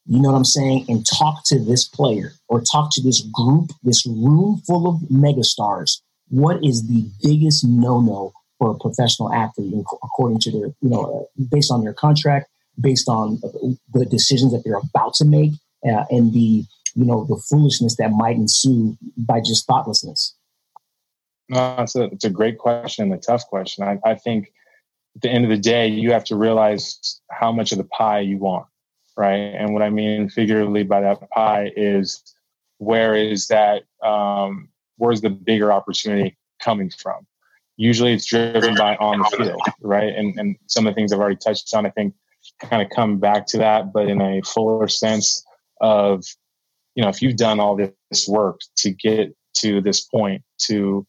you 0.06 0.20
know 0.20 0.32
what 0.32 0.38
I'm 0.38 0.44
saying, 0.44 0.86
and 0.88 1.06
talk 1.06 1.44
to 1.46 1.60
this 1.60 1.86
player 1.86 2.32
or 2.48 2.60
talk 2.60 2.90
to 2.94 3.00
this 3.00 3.20
group, 3.32 3.70
this 3.84 4.04
room 4.04 4.60
full 4.66 4.88
of 4.88 4.96
megastars, 5.02 6.00
what 6.30 6.64
is 6.64 6.88
the 6.88 7.08
biggest 7.22 7.64
no 7.64 8.00
no 8.00 8.32
for 8.64 8.70
a 8.70 8.78
professional 8.78 9.30
athlete 9.30 9.74
according 10.02 10.38
to 10.38 10.50
their, 10.50 10.68
you 10.80 10.88
know, 10.88 11.28
uh, 11.38 11.44
based 11.50 11.70
on 11.70 11.84
their 11.84 11.92
contract, 11.92 12.48
based 12.80 13.10
on 13.10 13.38
the 13.92 14.06
decisions 14.06 14.52
that 14.52 14.62
they're 14.64 14.78
about 14.78 15.12
to 15.12 15.26
make, 15.26 15.52
uh, 15.86 16.04
and 16.08 16.32
the 16.32 16.64
you 16.94 17.04
know 17.04 17.26
the 17.28 17.36
foolishness 17.50 17.96
that 17.96 18.10
might 18.12 18.36
ensue 18.36 18.96
by 19.18 19.38
just 19.40 19.66
thoughtlessness? 19.66 20.34
No, 21.50 21.76
it's 21.80 21.94
a, 21.94 22.04
it's 22.04 22.24
a 22.24 22.30
great 22.30 22.56
question, 22.56 23.12
a 23.12 23.18
tough 23.18 23.46
question. 23.48 23.84
I, 23.84 23.98
I 24.02 24.14
think 24.14 24.50
at 25.16 25.20
the 25.20 25.28
end 25.28 25.44
of 25.44 25.50
the 25.50 25.58
day, 25.58 25.86
you 25.86 26.12
have 26.12 26.24
to 26.24 26.36
realize 26.36 27.20
how 27.30 27.52
much 27.52 27.70
of 27.70 27.76
the 27.76 27.84
pie 27.84 28.20
you 28.20 28.38
want, 28.38 28.66
right? 29.14 29.34
And 29.34 29.74
what 29.74 29.82
I 29.82 29.90
mean 29.90 30.30
figuratively 30.30 30.84
by 30.84 31.02
that 31.02 31.28
pie 31.32 31.70
is 31.76 32.22
where 32.78 33.14
is 33.14 33.48
that, 33.48 33.82
um, 34.02 34.70
where's 34.96 35.20
the 35.20 35.28
bigger 35.28 35.70
opportunity 35.70 36.38
coming 36.62 36.88
from? 36.88 37.26
Usually 37.76 38.12
it's 38.12 38.26
driven 38.26 38.74
by 38.74 38.96
on 38.96 39.18
the 39.18 39.36
field, 39.36 39.60
right? 39.82 40.14
And, 40.14 40.38
and 40.38 40.56
some 40.66 40.86
of 40.86 40.92
the 40.92 40.94
things 40.94 41.12
I've 41.12 41.18
already 41.18 41.36
touched 41.36 41.74
on, 41.74 41.86
I 41.86 41.90
think 41.90 42.14
kind 42.60 42.82
of 42.82 42.90
come 42.94 43.18
back 43.18 43.46
to 43.48 43.58
that, 43.58 43.92
but 43.92 44.08
in 44.08 44.20
a 44.20 44.42
fuller 44.42 44.86
sense 44.86 45.44
of 45.80 46.24
you 46.94 47.02
know, 47.02 47.08
if 47.08 47.20
you've 47.20 47.36
done 47.36 47.60
all 47.60 47.76
this 47.76 48.28
work 48.28 48.60
to 48.76 48.90
get 48.90 49.34
to 49.58 49.80
this 49.80 50.02
point, 50.02 50.42
to 50.66 51.06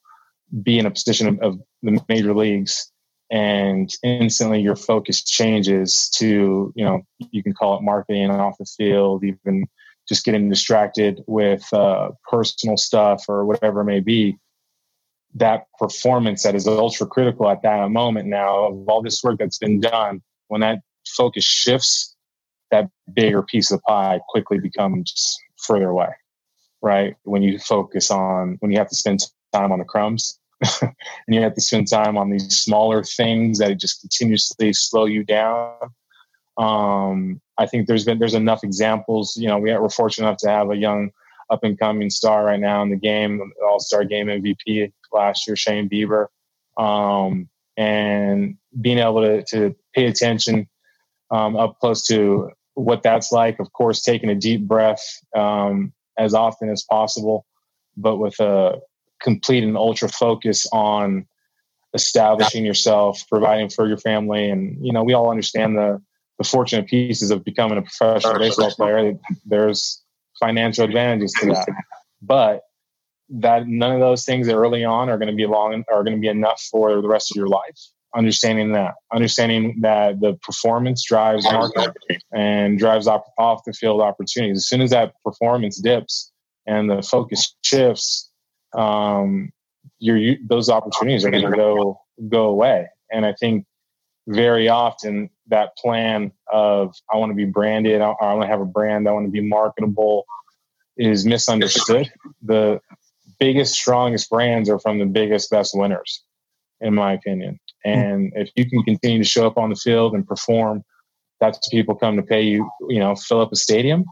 be 0.64 0.80
in 0.80 0.86
a 0.86 0.92
position 0.92 1.28
of, 1.28 1.40
of 1.42 1.60
the 1.84 2.00
major 2.10 2.34
leagues, 2.34 2.92
and 3.32 3.92
instantly 4.04 4.62
your 4.62 4.76
focus 4.76 5.24
changes 5.24 6.10
to, 6.16 6.72
you 6.76 6.86
know, 6.86 7.02
you 7.32 7.42
can 7.42 7.54
call 7.54 7.78
it 7.78 7.82
marketing 7.82 8.30
off 8.30 8.58
the 8.60 8.66
field, 8.66 9.24
even 9.24 9.66
just 10.08 10.24
getting 10.26 10.50
distracted 10.50 11.22
with 11.26 11.66
uh, 11.74 12.10
personal 12.30 12.78
stuff 12.78 13.24
or 13.28 13.46
whatever 13.46 13.82
it 13.82 13.86
may 13.86 14.00
be. 14.00 14.38
That 15.36 15.68
performance 15.78 16.44
that 16.44 16.56
is 16.56 16.68
ultra 16.68 17.06
critical 17.08 17.50
at 17.50 17.62
that 17.64 17.90
moment 17.90 18.28
now 18.28 18.68
of 18.68 18.88
all 18.88 19.02
this 19.02 19.24
work 19.24 19.38
that's 19.40 19.58
been 19.58 19.80
done, 19.80 20.22
when 20.48 20.62
that 20.62 20.80
focus 21.08 21.44
shifts, 21.44 22.16
that 22.72 22.90
bigger 23.14 23.44
piece 23.44 23.72
of 23.72 23.82
pie 23.84 24.20
quickly 24.30 24.60
becomes 24.60 25.38
further 25.58 25.90
away, 25.90 26.10
right? 26.82 27.16
When 27.24 27.44
you 27.44 27.60
focus 27.60 28.12
on, 28.12 28.58
when 28.60 28.72
you 28.72 28.78
have 28.78 28.90
to 28.90 28.96
spend 28.96 29.20
time 29.54 29.72
on 29.72 29.80
the 29.80 29.86
crumbs 29.86 30.40
and 30.82 30.94
you 31.28 31.42
have 31.42 31.54
to 31.56 31.62
spend 31.62 31.90
time 31.90 32.18
on 32.18 32.30
these 32.30 32.58
smaller 32.58 33.04
things 33.04 33.60
that 33.60 33.78
just 33.80 34.02
continuously 34.02 34.74
slow 34.74 35.06
you 35.06 35.24
down. 35.24 35.76
Um, 36.58 37.42
I 37.58 37.66
think 37.66 37.88
there's 37.88 38.06
been, 38.06 38.20
there's 38.20 38.34
enough 38.34 38.64
examples, 38.64 39.36
you 39.36 39.48
know, 39.48 39.58
we 39.58 39.74
we're 39.74 39.90
fortunate 39.90 40.28
enough 40.28 40.40
to 40.40 40.50
have 40.50 40.72
a 40.72 40.78
young 40.78 41.12
up 41.50 41.64
and 41.64 41.80
coming 41.80 42.10
star 42.10 42.46
right 42.46 42.60
now 42.60 42.82
in 42.82 42.90
the 42.90 42.96
game, 42.96 43.52
all 43.68 43.80
star 43.80 44.04
game 44.04 44.28
MVP 44.28 44.92
last 45.12 45.48
year, 45.48 45.56
Shane 45.56 45.90
Bieber. 45.90 46.28
Um, 46.78 47.50
and 47.78 48.58
being 48.80 49.00
able 49.00 49.22
to, 49.22 49.44
to 49.44 49.76
pay 49.94 50.06
attention 50.06 50.68
um, 51.32 51.56
up 51.56 51.80
close 51.80 52.06
to 52.08 52.52
what 52.74 53.04
that's 53.04 53.32
like. 53.32 53.60
Of 53.60 53.72
course, 53.74 54.02
taking 54.02 54.30
a 54.30 54.36
deep 54.36 54.68
breath 54.68 55.04
um, 55.36 55.94
as 56.18 56.34
often 56.34 56.70
as 56.70 56.84
possible, 56.84 57.46
but 57.98 58.18
with 58.18 58.40
a 58.40 58.80
complete 59.22 59.64
and 59.64 59.78
ultra 59.78 60.10
focus 60.10 60.68
on 60.72 61.26
establishing 61.94 62.66
yourself, 62.66 63.24
providing 63.30 63.70
for 63.70 63.88
your 63.88 63.98
family, 63.98 64.50
and 64.50 64.86
you 64.86 64.94
know 64.94 65.04
we 65.04 65.14
all 65.14 65.32
understand 65.32 65.78
the 65.78 66.02
the 66.38 66.44
fortunate 66.44 66.88
pieces 66.88 67.32
of 67.32 67.46
becoming 67.46 67.78
a 67.78 67.82
professional 67.82 68.38
baseball 68.38 68.72
player. 68.72 69.18
There's 69.46 70.04
financial 70.40 70.86
advantages 70.86 71.34
to 71.34 71.48
that, 71.48 71.68
but 72.22 72.62
that 73.30 73.68
none 73.68 73.92
of 73.92 74.00
those 74.00 74.24
things 74.24 74.48
early 74.50 74.84
on 74.84 75.10
are 75.10 75.18
going 75.18 75.30
to 75.30 75.36
be 75.36 75.46
long 75.46 75.84
are 75.92 76.04
going 76.04 76.16
to 76.16 76.22
be 76.22 76.28
enough 76.28 76.62
for 76.72 77.02
the 77.02 77.08
rest 77.08 77.32
of 77.32 77.36
your 77.36 77.48
life 77.48 77.80
understanding 78.16 78.72
that, 78.72 78.96
understanding 79.14 79.78
that 79.82 80.20
the 80.22 80.34
performance 80.42 81.04
drives 81.04 81.44
market 81.46 81.92
and 82.34 82.80
drives 82.80 83.08
off, 83.08 83.24
off 83.38 83.62
the 83.66 83.74
field 83.74 84.02
opportunities. 84.02 84.58
As 84.58 84.68
soon 84.68 84.82
as 84.82 84.90
that 84.92 85.14
performance 85.24 85.80
dips 85.80 86.32
and 86.66 86.90
the 86.90 87.02
focus 87.02 87.56
shifts, 87.64 88.32
um, 88.76 89.52
your 90.00 90.36
those 90.48 90.70
opportunities 90.70 91.26
are 91.26 91.32
going 91.32 91.50
to 91.50 91.56
go 91.56 92.00
go 92.30 92.46
away. 92.48 92.88
And 93.12 93.26
I 93.26 93.34
think 93.34 93.66
very 94.28 94.68
often 94.68 95.30
that 95.48 95.78
plan 95.78 96.32
of 96.52 96.96
I 97.14 97.18
want 97.18 97.32
to 97.32 97.36
be 97.36 97.46
branded, 97.46 98.02
I, 98.02 98.12
I 98.22 98.34
want 98.34 98.44
to 98.44 98.48
have 98.48 98.62
a 98.62 98.66
brand, 98.66 99.08
I 99.08 99.12
want 99.12 99.26
to 99.26 99.32
be 99.32 99.42
marketable, 99.42 100.26
is 100.98 101.26
misunderstood. 101.26 102.12
The 102.42 102.80
biggest, 103.40 103.74
strongest 103.74 104.30
brands 104.30 104.70
are 104.70 104.80
from 104.80 105.00
the 105.00 105.06
biggest, 105.06 105.52
best 105.52 105.78
winners, 105.78 106.24
in 106.82 106.96
my 106.96 107.14
opinion. 107.14 107.60
And 107.84 108.32
if 108.36 108.50
you 108.56 108.68
can 108.70 108.82
continue 108.84 109.20
to 109.20 109.30
show 109.30 109.46
up 109.46 109.58
on 109.58 109.70
the 109.70 109.76
field 109.76 110.14
and 110.16 110.28
perform, 110.28 110.84
that's 111.40 111.68
people 111.70 111.96
come 111.96 112.16
to 112.16 112.24
pay 112.24 112.42
you, 112.42 112.70
you 112.90 113.00
know, 113.00 113.16
fill 113.16 113.42
up 113.42 113.52
a 113.52 113.56
stadium 113.56 114.06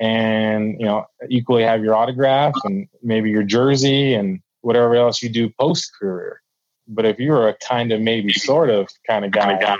and, 0.00 0.76
you 0.78 0.86
know, 0.86 1.04
equally 1.28 1.64
have 1.64 1.82
your 1.82 1.94
autograph 1.94 2.54
and 2.64 2.88
maybe 3.02 3.30
your 3.30 3.42
jersey 3.42 4.14
and 4.14 4.40
whatever 4.60 4.94
else 4.94 5.22
you 5.22 5.28
do 5.28 5.50
post 5.60 5.90
career. 6.00 6.40
But 6.88 7.04
if 7.04 7.18
you're 7.18 7.48
a 7.48 7.54
kind 7.56 7.92
of 7.92 8.00
maybe 8.00 8.32
sort 8.32 8.70
of 8.70 8.88
kind 9.06 9.24
of 9.24 9.30
guy, 9.30 9.76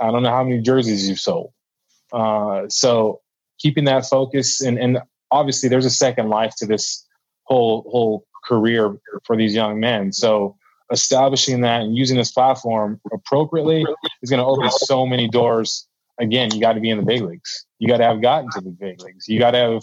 I 0.00 0.10
don't 0.10 0.22
know 0.22 0.30
how 0.30 0.44
many 0.44 0.60
jerseys 0.60 1.08
you've 1.08 1.20
sold. 1.20 1.52
Uh, 2.12 2.68
so 2.68 3.20
keeping 3.58 3.84
that 3.84 4.06
focus 4.06 4.60
and, 4.60 4.78
and 4.78 4.98
obviously 5.30 5.68
there's 5.68 5.84
a 5.84 5.90
second 5.90 6.28
life 6.28 6.54
to 6.56 6.66
this 6.66 7.06
whole 7.44 7.82
whole 7.90 8.26
career 8.44 8.96
for 9.24 9.36
these 9.36 9.54
young 9.54 9.78
men. 9.80 10.12
So 10.12 10.56
establishing 10.92 11.60
that 11.60 11.82
and 11.82 11.96
using 11.96 12.16
this 12.16 12.32
platform 12.32 13.00
appropriately 13.12 13.84
is 14.22 14.30
going 14.30 14.40
to 14.40 14.46
open 14.46 14.70
so 14.70 15.06
many 15.06 15.28
doors. 15.28 15.86
Again, 16.18 16.52
you 16.52 16.60
got 16.60 16.74
to 16.74 16.80
be 16.80 16.90
in 16.90 16.98
the 16.98 17.04
big 17.04 17.22
leagues. 17.22 17.66
You 17.78 17.88
got 17.88 17.98
to 17.98 18.04
have 18.04 18.20
gotten 18.20 18.50
to 18.52 18.60
the 18.60 18.70
big 18.70 19.00
leagues. 19.00 19.28
You 19.28 19.38
got 19.38 19.52
to 19.52 19.58
have 19.58 19.82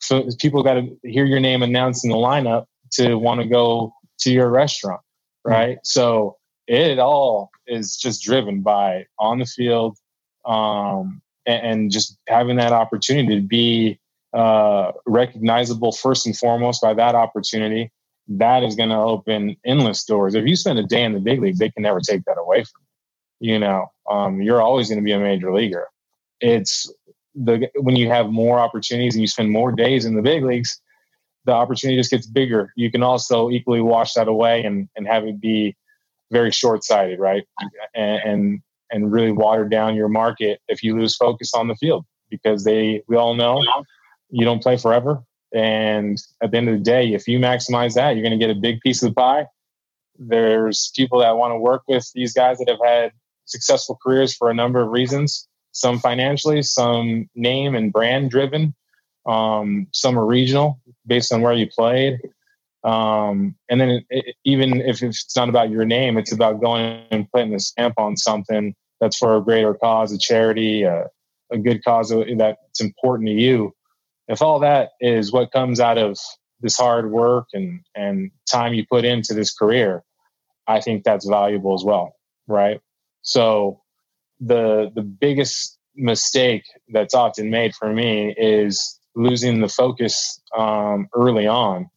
so 0.00 0.28
people 0.38 0.62
got 0.62 0.74
to 0.74 0.98
hear 1.02 1.24
your 1.24 1.40
name 1.40 1.62
announced 1.62 2.04
in 2.04 2.10
the 2.10 2.16
lineup 2.16 2.66
to 2.92 3.14
want 3.14 3.40
to 3.40 3.46
go 3.46 3.94
to 4.20 4.30
your 4.30 4.50
restaurant, 4.50 5.00
right? 5.44 5.76
Mm-hmm. 5.76 5.84
So 5.84 6.36
it 6.66 6.98
all 6.98 7.50
is 7.66 7.96
just 7.96 8.22
driven 8.22 8.62
by 8.62 9.06
on 9.18 9.38
the 9.38 9.46
field 9.46 9.98
um, 10.44 11.22
and, 11.46 11.66
and, 11.66 11.90
just 11.90 12.18
having 12.28 12.56
that 12.56 12.72
opportunity 12.72 13.34
to 13.34 13.46
be 13.46 13.98
uh, 14.34 14.92
recognizable 15.06 15.92
first 15.92 16.26
and 16.26 16.36
foremost 16.36 16.82
by 16.82 16.92
that 16.92 17.14
opportunity 17.14 17.90
that 18.28 18.62
is 18.62 18.74
going 18.74 18.88
to 18.88 18.96
open 18.96 19.56
endless 19.64 20.04
doors. 20.04 20.34
If 20.34 20.46
you 20.46 20.56
spend 20.56 20.78
a 20.78 20.82
day 20.82 21.02
in 21.02 21.12
the 21.12 21.20
big 21.20 21.40
league, 21.40 21.58
they 21.58 21.70
can 21.70 21.82
never 21.82 22.00
take 22.00 22.24
that 22.24 22.38
away 22.38 22.64
from 22.64 22.82
you. 23.40 23.52
You 23.52 23.58
know, 23.58 23.86
um, 24.10 24.40
you're 24.40 24.62
always 24.62 24.88
going 24.88 25.00
to 25.00 25.04
be 25.04 25.12
a 25.12 25.18
major 25.18 25.52
leaguer. 25.52 25.88
It's 26.40 26.90
the 27.34 27.68
when 27.76 27.96
you 27.96 28.08
have 28.08 28.30
more 28.30 28.58
opportunities 28.58 29.14
and 29.14 29.20
you 29.20 29.26
spend 29.26 29.50
more 29.50 29.72
days 29.72 30.04
in 30.04 30.14
the 30.14 30.22
big 30.22 30.44
leagues, 30.44 30.80
the 31.44 31.52
opportunity 31.52 31.98
just 31.98 32.10
gets 32.10 32.26
bigger. 32.26 32.72
You 32.76 32.90
can 32.90 33.02
also 33.02 33.50
equally 33.50 33.80
wash 33.80 34.14
that 34.14 34.28
away 34.28 34.64
and 34.64 34.88
and 34.96 35.06
have 35.06 35.24
it 35.24 35.40
be 35.40 35.76
very 36.30 36.50
short 36.50 36.84
sighted, 36.84 37.18
right? 37.18 37.44
And, 37.94 38.22
and 38.24 38.62
and 38.90 39.12
really 39.12 39.32
water 39.32 39.66
down 39.68 39.94
your 39.94 40.08
market 40.08 40.60
if 40.68 40.82
you 40.82 40.96
lose 40.96 41.16
focus 41.16 41.54
on 41.54 41.68
the 41.68 41.74
field 41.76 42.04
because 42.30 42.64
they 42.64 43.02
we 43.08 43.16
all 43.16 43.34
know 43.34 43.62
you 44.30 44.44
don't 44.44 44.62
play 44.62 44.76
forever 44.76 45.22
and 45.54 46.20
at 46.42 46.50
the 46.50 46.56
end 46.56 46.68
of 46.68 46.74
the 46.74 46.82
day, 46.82 47.14
if 47.14 47.28
you 47.28 47.38
maximize 47.38 47.94
that, 47.94 48.10
you're 48.16 48.24
going 48.24 48.38
to 48.38 48.44
get 48.44 48.54
a 48.54 48.58
big 48.58 48.80
piece 48.80 49.02
of 49.02 49.10
the 49.10 49.14
pie. 49.14 49.46
There's 50.18 50.92
people 50.96 51.20
that 51.20 51.36
want 51.36 51.52
to 51.52 51.58
work 51.58 51.82
with 51.86 52.10
these 52.12 52.34
guys 52.34 52.58
that 52.58 52.68
have 52.68 52.84
had 52.84 53.12
successful 53.44 53.96
careers 54.02 54.34
for 54.34 54.50
a 54.50 54.54
number 54.54 54.80
of 54.80 54.88
reasons. 54.88 55.48
Some 55.70 56.00
financially, 56.00 56.62
some 56.62 57.28
name 57.36 57.76
and 57.76 57.92
brand 57.92 58.30
driven. 58.30 58.74
Um, 59.26 59.86
some 59.92 60.18
are 60.18 60.26
regional 60.26 60.80
based 61.06 61.32
on 61.32 61.40
where 61.40 61.52
you 61.52 61.68
played. 61.68 62.20
Um, 62.82 63.54
and 63.70 63.80
then 63.80 63.88
it, 63.90 64.04
it, 64.10 64.34
even 64.44 64.80
if 64.82 65.02
it's 65.02 65.34
not 65.34 65.48
about 65.48 65.70
your 65.70 65.86
name, 65.86 66.18
it's 66.18 66.32
about 66.32 66.60
going 66.60 67.04
and 67.10 67.30
putting 67.30 67.54
a 67.54 67.58
stamp 67.58 67.94
on 67.96 68.16
something 68.16 68.74
that's 69.00 69.16
for 69.16 69.36
a 69.36 69.40
greater 69.40 69.74
cause, 69.74 70.12
a 70.12 70.18
charity, 70.18 70.82
a, 70.82 71.06
a 71.50 71.58
good 71.58 71.82
cause 71.82 72.10
that's 72.10 72.80
important 72.80 73.28
to 73.28 73.34
you 73.34 73.72
if 74.28 74.42
all 74.42 74.60
that 74.60 74.90
is 75.00 75.32
what 75.32 75.52
comes 75.52 75.80
out 75.80 75.98
of 75.98 76.18
this 76.60 76.76
hard 76.76 77.10
work 77.10 77.48
and 77.52 77.80
and 77.94 78.30
time 78.50 78.74
you 78.74 78.84
put 78.90 79.04
into 79.04 79.34
this 79.34 79.52
career, 79.52 80.02
I 80.66 80.80
think 80.80 81.04
that's 81.04 81.28
valuable 81.28 81.74
as 81.74 81.84
well, 81.84 82.14
right? 82.46 82.80
So 83.22 83.82
the 84.40 84.90
the 84.94 85.02
biggest 85.02 85.78
mistake 85.94 86.64
that's 86.88 87.14
often 87.14 87.50
made 87.50 87.74
for 87.74 87.92
me 87.92 88.34
is 88.36 88.98
losing 89.14 89.60
the 89.60 89.68
focus 89.68 90.40
um, 90.56 91.08
early 91.14 91.46
on. 91.46 91.88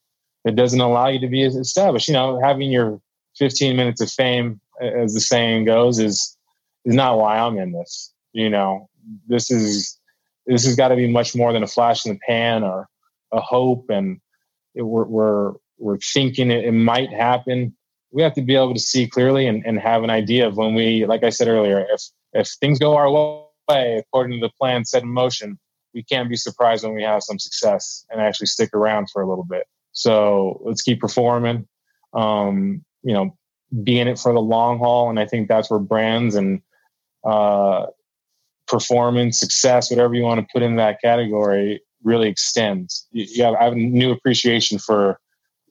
It 0.45 0.55
doesn't 0.55 0.79
allow 0.79 1.07
you 1.07 1.19
to 1.19 1.27
be 1.27 1.43
established. 1.43 2.07
You 2.07 2.13
know, 2.13 2.39
having 2.41 2.71
your 2.71 3.01
15 3.37 3.75
minutes 3.75 4.01
of 4.01 4.11
fame, 4.11 4.61
as 4.81 5.13
the 5.13 5.21
saying 5.21 5.65
goes, 5.65 5.99
is 5.99 6.37
is 6.85 6.95
not 6.95 7.17
why 7.17 7.37
I'm 7.37 7.57
in 7.57 7.73
this. 7.73 8.13
You 8.33 8.49
know, 8.49 8.89
this 9.27 9.51
is 9.51 9.99
this 10.45 10.65
has 10.65 10.75
got 10.75 10.89
to 10.89 10.95
be 10.95 11.07
much 11.07 11.35
more 11.35 11.51
than 11.51 11.63
a 11.63 11.67
flash 11.67 12.05
in 12.05 12.13
the 12.13 12.19
pan 12.25 12.63
or 12.63 12.87
a 13.33 13.41
hope, 13.41 13.89
and 13.89 14.19
it, 14.73 14.83
we're, 14.83 15.05
we're 15.05 15.53
we're 15.77 15.97
thinking 15.97 16.51
it, 16.51 16.65
it 16.65 16.71
might 16.71 17.11
happen. 17.11 17.75
We 18.11 18.23
have 18.23 18.33
to 18.35 18.41
be 18.41 18.55
able 18.55 18.73
to 18.73 18.79
see 18.79 19.07
clearly 19.07 19.47
and, 19.47 19.65
and 19.65 19.79
have 19.79 20.03
an 20.03 20.09
idea 20.09 20.47
of 20.47 20.55
when 20.55 20.73
we, 20.73 21.05
like 21.05 21.23
I 21.23 21.29
said 21.29 21.47
earlier, 21.47 21.85
if 21.91 22.01
if 22.33 22.49
things 22.61 22.79
go 22.79 22.95
our 22.95 23.11
way 23.11 23.97
according 23.97 24.39
to 24.39 24.47
the 24.47 24.53
plan 24.53 24.85
set 24.85 25.03
in 25.03 25.09
motion, 25.09 25.59
we 25.97 26.03
can't 26.03 26.29
be 26.29 26.35
surprised 26.35 26.83
when 26.83 26.93
we 26.93 27.01
have 27.01 27.23
some 27.23 27.39
success 27.39 28.05
and 28.11 28.21
actually 28.21 28.45
stick 28.45 28.69
around 28.75 29.09
for 29.09 29.23
a 29.23 29.27
little 29.27 29.43
bit. 29.43 29.63
So 29.93 30.61
let's 30.63 30.83
keep 30.83 30.99
performing. 30.99 31.67
Um, 32.13 32.85
you 33.01 33.15
know, 33.15 33.35
be 33.83 33.99
in 33.99 34.07
it 34.07 34.19
for 34.19 34.31
the 34.31 34.39
long 34.39 34.77
haul, 34.77 35.09
and 35.09 35.19
I 35.19 35.25
think 35.25 35.47
that's 35.47 35.71
where 35.71 35.79
brands 35.79 36.35
and 36.35 36.61
uh, 37.25 37.87
performance, 38.67 39.39
success, 39.39 39.89
whatever 39.89 40.13
you 40.13 40.21
want 40.21 40.39
to 40.39 40.47
put 40.53 40.61
in 40.61 40.75
that 40.75 41.01
category, 41.01 41.81
really 42.03 42.29
extends. 42.29 43.07
You, 43.11 43.25
you 43.27 43.43
have, 43.43 43.55
I 43.55 43.63
have 43.63 43.73
a 43.73 43.77
new 43.77 44.11
appreciation 44.11 44.77
for 44.77 45.19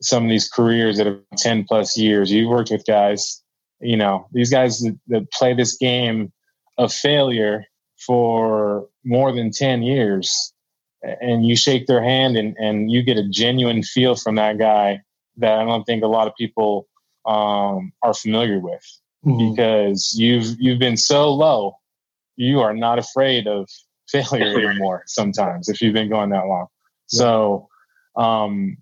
some 0.03 0.25
of 0.25 0.29
these 0.31 0.49
careers 0.49 0.97
that 0.97 1.07
have 1.07 1.21
10 1.37 1.67
plus 1.69 1.97
years. 1.97 2.33
You've 2.33 2.51
worked 2.51 2.73
with 2.73 2.85
guys, 2.85 3.41
you 3.81 3.97
know, 3.97 4.27
these 4.33 4.51
guys 4.51 4.81
that, 4.81 4.99
that 5.07 5.31
play 5.31 5.55
this 5.55 5.77
game 5.77 6.33
of 6.79 6.93
failure 6.93 7.65
for 7.99 8.89
more 9.05 9.33
than 9.33 9.51
10 9.51 9.83
years 9.83 10.53
and 11.03 11.47
you 11.47 11.57
shake 11.57 11.87
their 11.87 12.03
hand 12.03 12.37
and, 12.37 12.57
and 12.59 12.91
you 12.91 13.03
get 13.03 13.17
a 13.17 13.29
genuine 13.29 13.83
feel 13.83 14.17
from 14.17 14.35
that 14.37 14.59
guy 14.59 15.01
that 15.37 15.59
I 15.59 15.65
don't 15.65 15.85
think 15.85 16.03
a 16.03 16.09
lot 16.09 16.27
of 16.27 16.35
people 16.37 16.89
um, 17.27 17.93
are 18.03 18.15
familiar 18.15 18.59
with 18.59 18.85
mm-hmm. 19.25 19.51
because 19.51 20.15
you've 20.17 20.57
you've 20.59 20.79
been 20.79 20.97
so 20.97 21.33
low, 21.33 21.77
you 22.37 22.61
are 22.61 22.75
not 22.75 22.99
afraid 22.99 23.47
of 23.47 23.69
failure 24.09 24.71
anymore. 24.71 25.03
Sometimes 25.07 25.69
if 25.69 25.81
you've 25.81 25.95
been 25.95 26.09
going 26.09 26.31
that 26.31 26.47
long, 26.47 26.67
yeah. 27.11 27.19
so 27.19 27.69
um, 28.17 28.77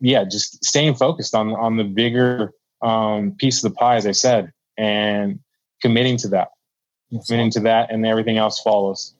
yeah, 0.00 0.24
just 0.24 0.64
staying 0.64 0.94
focused 0.94 1.34
on 1.34 1.54
on 1.54 1.76
the 1.76 1.84
bigger 1.84 2.52
um, 2.82 3.34
piece 3.38 3.62
of 3.62 3.72
the 3.72 3.76
pie, 3.76 3.96
as 3.96 4.06
I 4.06 4.12
said, 4.12 4.52
and 4.76 5.40
committing 5.82 6.16
to 6.18 6.28
that. 6.28 6.48
That's 7.10 7.30
awesome. 7.30 7.50
to 7.50 7.60
that, 7.60 7.90
and 7.90 8.06
everything 8.06 8.38
else 8.38 8.60
follows. 8.60 9.14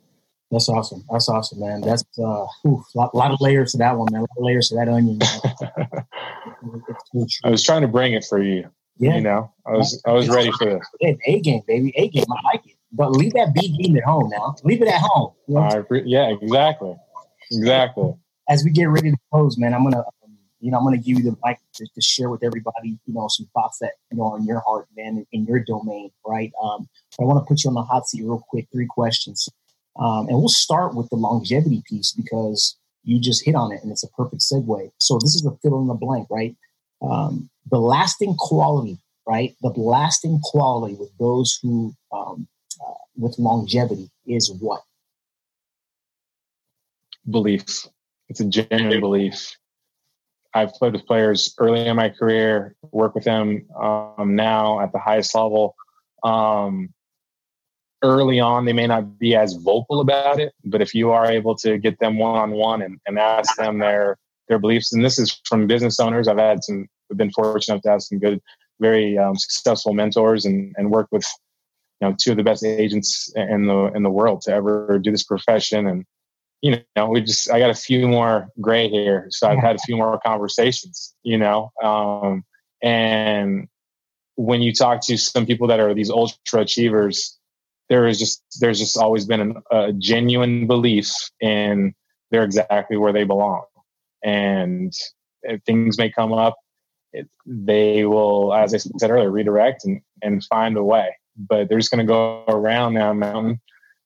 That's 0.51 0.68
awesome. 0.68 1.05
That's 1.11 1.29
awesome, 1.29 1.61
man. 1.61 1.83
That's 1.83 2.03
uh, 2.18 2.46
whew, 2.62 2.83
lot, 2.94 3.14
lot 3.14 3.33
of 3.33 3.40
layers 3.40 3.72
to 3.72 3.79
that 3.79 3.96
one, 3.96 4.09
man. 4.11 4.20
A 4.20 4.22
lot 4.22 4.31
of 4.38 4.44
layers 4.44 4.68
to 4.70 4.77
that 4.77 4.88
onion. 4.88 5.18
I 7.44 7.51
was 7.51 7.62
trying 7.62 7.83
to 7.83 7.88
bring 7.88 8.14
it 8.14 8.24
for 8.24 8.42
you. 8.42 8.70
Yeah. 8.98 9.16
You 9.16 9.20
know, 9.20 9.53
I 9.66 9.72
was 9.72 10.03
I 10.07 10.12
was 10.12 10.29
ready 10.29 10.51
for 10.53 10.64
this. 10.64 10.87
A 11.27 11.40
game, 11.40 11.62
baby. 11.66 11.92
A 11.96 12.09
game. 12.09 12.24
I 12.31 12.53
like 12.53 12.66
it. 12.66 12.77
But 12.92 13.12
leave 13.12 13.35
that 13.35 13.53
B 13.55 13.77
game 13.83 13.96
at 13.96 14.05
home 14.05 14.31
now. 14.31 14.55
Leave 14.64 14.81
it 14.81 14.88
at 14.88 15.01
home. 15.03 15.33
You 15.46 15.55
know 15.55 15.61
uh, 15.61 15.83
yeah, 16.05 16.31
exactly. 16.31 16.96
Exactly. 17.53 18.14
As 18.48 18.64
we 18.64 18.70
get 18.70 18.87
ready 18.87 19.11
to 19.11 19.16
close, 19.31 19.59
man, 19.59 19.74
I'm 19.74 19.85
gonna 19.85 20.05
you 20.61 20.71
know, 20.71 20.79
I'm 20.79 20.85
going 20.85 21.01
to 21.01 21.05
give 21.05 21.18
you 21.18 21.25
the 21.25 21.37
mic 21.44 21.59
to, 21.75 21.87
to, 21.87 22.01
share 22.01 22.31
with 22.31 22.42
everybody, 22.42 22.99
you 23.07 23.14
know, 23.14 23.29
some 23.29 23.49
thoughts 23.55 23.79
that, 23.79 23.92
you 24.11 24.18
know, 24.18 24.25
on 24.25 24.44
your 24.44 24.61
heart, 24.61 24.87
man, 24.97 25.18
in, 25.18 25.27
in 25.33 25.44
your 25.47 25.61
domain, 25.61 26.11
right? 26.27 26.53
Um, 26.62 26.88
I 27.21 27.25
want 27.25 27.44
to 27.44 27.49
put 27.49 27.62
you 27.62 27.68
on 27.68 27.75
the 27.75 27.83
hot 27.83 28.09
seat 28.09 28.23
real 28.23 28.44
quick, 28.49 28.66
three 28.73 28.87
questions. 28.88 29.49
Um, 29.99 30.29
and 30.29 30.38
we'll 30.38 30.49
start 30.49 30.94
with 30.94 31.09
the 31.11 31.16
longevity 31.16 31.83
piece 31.87 32.12
because 32.12 32.77
you 33.05 33.21
just 33.21 33.44
hit 33.44 33.55
on 33.55 33.73
it 33.73 33.83
and 33.83 33.90
it's 33.90 34.05
a 34.05 34.09
perfect 34.09 34.42
segue. 34.42 34.90
So 34.99 35.18
this 35.18 35.35
is 35.35 35.44
a 35.44 35.57
fill 35.62 35.81
in 35.81 35.87
the 35.87 35.94
blank, 35.94 36.29
right? 36.31 36.57
Um, 37.03 37.51
the 37.71 37.79
lasting 37.79 38.37
quality, 38.38 38.99
right? 39.27 39.55
The 39.62 39.71
lasting 39.71 40.40
quality 40.42 40.94
with 40.94 41.11
those 41.18 41.59
who, 41.62 41.94
um, 42.12 42.49
uh, 42.85 42.94
with 43.16 43.38
longevity 43.38 44.11
is 44.27 44.53
what? 44.61 44.83
beliefs. 47.31 47.88
It's 48.29 48.40
a 48.40 48.44
genuine 48.44 49.01
belief 49.01 49.57
I've 50.59 50.75
played 50.75 50.92
with 50.92 51.07
players 51.07 51.55
early 51.59 51.87
in 51.87 51.97
my 51.97 52.09
career, 52.09 52.75
work 52.90 53.14
with 53.14 53.25
them 53.25 53.66
um, 53.81 54.35
now 54.35 54.81
at 54.81 54.92
the 54.92 54.99
highest 54.99 55.35
level. 55.35 55.77
Um, 56.25 56.92
early 58.03 58.40
on, 58.40 58.64
they 58.64 58.73
may 58.73 58.87
not 58.87 59.18
be 59.18 59.37
as 59.37 59.55
vocal 59.55 60.01
about 60.01 60.40
it, 60.40 60.53
but 60.64 60.83
if 60.83 60.94
you 60.94 61.11
are 61.11 61.27
able 61.27 61.55
to 61.57 61.79
get 61.79 61.99
them 62.01 62.18
one 62.18 62.38
on 62.38 62.51
one 62.51 62.83
and 62.83 63.18
ask 63.18 63.57
them 63.57 63.79
their 63.79 64.18
their 64.49 64.59
beliefs, 64.59 64.92
and 64.92 65.05
this 65.05 65.18
is 65.18 65.40
from 65.44 65.66
business 65.66 66.01
owners, 66.01 66.27
I've 66.27 66.38
had 66.38 66.64
some, 66.64 66.87
I've 67.11 67.18
been 67.18 67.31
fortunate 67.31 67.83
to 67.83 67.90
have 67.90 68.03
some 68.03 68.18
good, 68.18 68.40
very 68.81 69.16
um, 69.18 69.37
successful 69.37 69.94
mentors 69.94 70.44
and 70.44 70.75
and 70.77 70.90
work 70.90 71.09
with 71.12 71.27
you 72.01 72.09
know 72.09 72.16
two 72.18 72.33
of 72.33 72.37
the 72.37 72.42
best 72.42 72.64
agents 72.64 73.33
in 73.37 73.66
the 73.66 73.92
in 73.94 74.03
the 74.03 74.11
world 74.11 74.40
to 74.42 74.53
ever 74.53 74.99
do 74.99 75.12
this 75.12 75.25
profession 75.25 75.87
and 75.87 76.05
you 76.61 76.81
know, 76.97 77.09
we 77.09 77.21
just 77.21 77.51
I 77.51 77.59
got 77.59 77.71
a 77.71 77.75
few 77.75 78.09
more 78.09 78.49
gray 78.61 78.88
here, 78.88 79.27
so 79.31 79.49
I've 79.49 79.61
had 79.61 79.77
a 79.77 79.81
few 79.81 79.97
more 79.97 80.18
conversations, 80.25 81.14
you 81.23 81.38
know, 81.38 81.71
um, 81.83 82.44
and 82.83 83.68
when 84.35 84.61
you 84.61 84.73
talk 84.73 85.01
to 85.03 85.16
some 85.16 85.47
people 85.47 85.68
that 85.68 85.81
are 85.81 85.94
these 85.94 86.11
ultra 86.11 86.61
achievers, 86.61 87.38
there 87.88 88.07
is 88.07 88.18
just 88.18 88.42
there's 88.61 88.79
just 88.79 88.97
always 88.97 89.25
been 89.25 89.40
an, 89.40 89.55
a 89.71 89.92
genuine 89.92 90.66
belief 90.66 91.12
in 91.40 91.94
they're 92.31 92.44
exactly 92.44 92.97
where 92.97 93.12
they 93.12 93.25
belong, 93.25 93.64
and 94.25 94.92
things 95.64 95.97
may 95.97 96.11
come 96.11 96.33
up, 96.33 96.57
it, 97.12 97.29
they 97.47 98.05
will, 98.05 98.53
as 98.53 98.75
I 98.75 98.79
said 98.79 99.11
earlier, 99.11 99.31
redirect 99.31 99.85
and 99.85 100.01
and 100.23 100.44
find 100.44 100.77
a 100.77 100.83
way. 100.83 101.16
But 101.37 101.68
they're 101.68 101.79
just 101.79 101.92
going 101.92 102.05
to 102.05 102.12
go 102.12 102.44
around 102.49 102.94
that 102.94 103.14
mountain, 103.14 103.61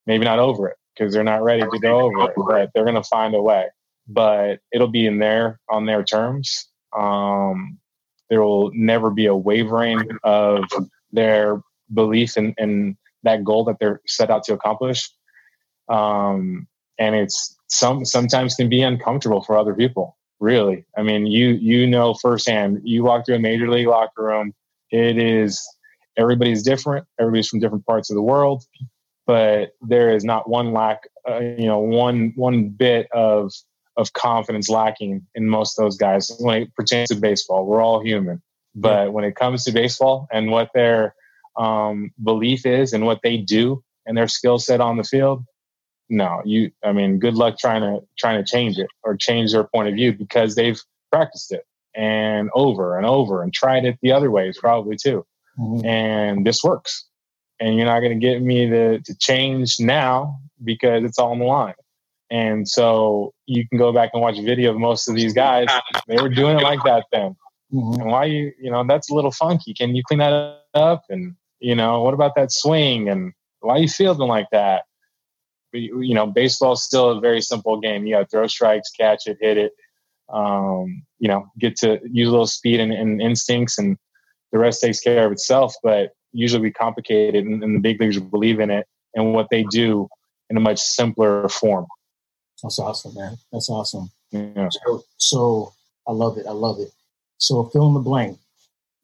maybe 0.07 0.27
not 0.27 0.39
over 0.39 0.69
it 0.69 0.77
because 0.95 1.13
they're 1.13 1.25
not 1.25 1.43
ready 1.43 1.63
to 1.63 1.79
go 1.79 2.01
over 2.01 2.25
it, 2.25 2.35
but 2.37 2.71
they're 2.75 2.85
going 2.85 2.97
to 2.97 3.03
find 3.03 3.35
a 3.35 3.41
way. 3.41 3.67
But 4.09 4.61
it'll 4.73 4.89
be 4.89 5.07
in 5.07 5.19
there 5.19 5.61
on 5.69 5.87
their 5.87 6.03
terms. 6.03 6.69
Um, 6.97 7.79
there 8.29 8.43
will 8.43 8.71
never 8.75 9.11
be 9.11 9.27
a 9.27 9.37
wavering 9.37 10.01
of 10.25 10.65
their 11.13 11.63
belief 11.93 12.37
in, 12.37 12.55
in 12.59 12.97
that 13.23 13.45
goal 13.45 13.65
that 13.65 13.77
they're 13.79 14.01
set 14.07 14.31
out 14.31 14.45
to 14.45 14.55
accomplish. 14.55 15.11
Um, 15.89 16.67
and 16.99 17.15
it's 17.15 17.57
some 17.69 18.05
sometimes 18.05 18.55
can 18.55 18.69
be 18.69 18.83
uncomfortable 18.83 19.43
for 19.43 19.57
other 19.57 19.75
people. 19.75 20.17
Really, 20.41 20.85
I 20.97 21.03
mean, 21.03 21.27
you 21.27 21.51
you 21.51 21.87
know 21.87 22.15
firsthand. 22.15 22.81
You 22.85 23.05
walk 23.05 23.27
through 23.27 23.37
a 23.37 23.41
major 23.41 23.71
league 23.71 23.87
locker 23.87 24.25
room. 24.25 24.53
It 24.91 25.17
is 25.17 25.63
everybody's 26.17 26.63
different. 26.63 27.07
Everybody's 27.21 27.49
from 27.49 27.61
different 27.61 27.87
parts 27.87 28.11
of 28.11 28.17
the 28.17 28.23
world 28.23 28.65
but 29.27 29.73
there 29.81 30.15
is 30.15 30.25
not 30.25 30.49
one 30.49 30.73
lack, 30.73 31.09
uh, 31.29 31.39
you 31.39 31.67
know, 31.67 31.81
one 31.81 32.33
one 32.37 32.69
bit 32.71 33.09
of 33.13 33.53
of 33.97 34.13
confidence 34.15 34.69
lacking 34.69 35.27
in 35.35 35.49
most 35.49 35.79
of 35.79 35.85
those 35.85 35.97
guys 35.97 36.31
when 36.39 36.63
it 36.63 36.75
pertains 36.75 37.09
to 37.09 37.17
baseball. 37.17 37.67
We're 37.67 37.83
all 37.83 38.03
human, 38.03 38.43
but 38.75 39.05
yeah. 39.05 39.09
when 39.09 39.25
it 39.25 39.37
comes 39.37 39.65
to 39.65 39.73
baseball 39.73 40.27
and 40.33 40.51
what 40.51 40.71
their 40.75 41.15
um, 41.57 42.11
belief 42.23 42.65
is 42.65 42.93
and 42.93 43.05
what 43.05 43.21
they 43.23 43.37
do 43.37 43.83
and 44.07 44.17
their 44.17 44.29
skill 44.29 44.59
set 44.59 44.81
on 44.81 44.97
the 44.97 45.05
field, 45.05 45.45
no, 46.09 46.43
you. 46.45 46.71
I 46.85 46.93
mean, 46.93 47.19
good 47.19 47.35
luck 47.35 47.59
trying 47.59 47.83
to 47.83 48.05
trying 48.19 48.43
to 48.43 48.51
change 48.51 48.79
it 48.79 48.89
or 49.03 49.17
change 49.17 49.53
their 49.53 49.65
point 49.65 49.89
of 49.89 49.95
view 49.95 50.13
because 50.13 50.55
they've 50.55 50.81
practiced 51.11 51.53
it 51.53 51.65
and 51.95 52.51
over 52.55 52.97
and 52.97 53.07
over 53.07 53.43
and 53.43 53.53
tried 53.53 53.85
it 53.85 53.99
the 54.03 54.13
other 54.13 54.31
ways 54.31 54.59
probably 54.59 54.97
too, 54.97 55.25
mm-hmm. 55.59 55.87
and 55.87 56.47
this 56.47 56.65
works 56.65 57.07
and 57.63 57.77
you're 57.77 57.87
not 57.87 58.01
going 58.01 58.19
to 58.19 58.27
get 58.27 58.43
me 58.43 58.69
to, 58.69 58.99
to 59.01 59.15
change 59.19 59.77
now 59.79 60.41
because 60.65 61.05
it's 61.05 61.17
all 61.17 61.31
on 61.31 61.39
the 61.39 61.45
line. 61.45 61.75
And 62.29 62.69
so 62.69 63.33
you 63.47 63.69
can 63.69 63.79
go 63.79 63.93
back 63.93 64.11
and 64.13 64.21
watch 64.21 64.37
a 64.37 64.43
video 64.43 64.73
of 64.73 64.79
most 64.79 65.09
of 65.09 65.15
these 65.15 65.33
guys. 65.33 65.69
They 66.09 66.17
were 66.17 66.29
doing 66.29 66.59
it 66.59 66.63
like 66.63 66.81
that 66.85 67.05
then. 67.13 67.37
Mm-hmm. 67.73 68.01
And 68.01 68.11
why 68.11 68.25
you, 68.25 68.53
you 68.61 68.71
know, 68.71 68.85
that's 68.85 69.11
a 69.11 69.15
little 69.15 69.31
funky. 69.31 69.75
Can 69.75 69.95
you 69.95 70.03
clean 70.09 70.19
that 70.19 70.63
up? 70.75 71.03
And, 71.09 71.37
you 71.61 71.77
know, 71.77 72.03
what 72.03 72.15
about 72.15 72.35
that 72.35 72.51
swing? 72.51 73.09
And 73.09 73.33
why 73.61 73.75
are 73.77 73.79
you 73.79 73.89
fielding 73.89 74.29
like 74.29 74.49
that? 74.51 74.85
You 75.73 76.15
know, 76.15 76.27
baseball 76.27 76.73
is 76.73 76.83
still 76.83 77.11
a 77.11 77.21
very 77.21 77.43
simple 77.43 77.79
game. 77.81 78.07
You 78.07 78.17
got 78.17 78.21
to 78.23 78.27
throw 78.27 78.47
strikes, 78.49 78.91
catch 78.91 79.27
it, 79.27 79.39
hit 79.41 79.57
it. 79.57 79.73
Um, 80.33 81.05
you 81.21 81.29
know, 81.29 81.47
get 81.61 81.77
to 81.77 82.01
use 82.11 82.29
a 82.29 82.33
little 82.33 82.47
speed 82.47 82.81
and, 82.81 82.93
and 82.93 83.23
instincts, 83.23 83.79
and 83.79 83.97
the 84.51 84.59
rest 84.59 84.81
takes 84.81 85.01
care 85.01 85.27
of 85.27 85.33
itself. 85.33 85.75
But 85.83 86.11
usually 86.33 86.63
be 86.63 86.73
complicated, 86.73 87.45
and, 87.45 87.63
and 87.63 87.77
the 87.77 87.81
big 87.81 88.01
leaguers 88.01 88.19
believe 88.21 88.61
in 88.61 88.71
it 88.71 88.87
and 89.15 89.35
what 89.35 89.49
they 89.51 89.65
do 89.65 90.09
in 90.51 90.57
a 90.57 90.61
much 90.61 90.79
simpler 90.79 91.49
form. 91.49 91.87
That's 92.63 92.79
awesome, 92.79 93.15
man. 93.15 93.37
That's 93.53 93.69
awesome. 93.69 94.11
Yeah. 94.31 94.69
So, 94.71 95.03
so 95.17 95.73
I 96.07 96.13
love 96.13 96.39
it. 96.39 96.47
I 96.47 96.53
love 96.53 96.79
it. 96.81 96.91
So 97.39 97.65
fill 97.65 97.89
in 97.89 97.95
the 97.95 98.01
blank. 98.01 98.39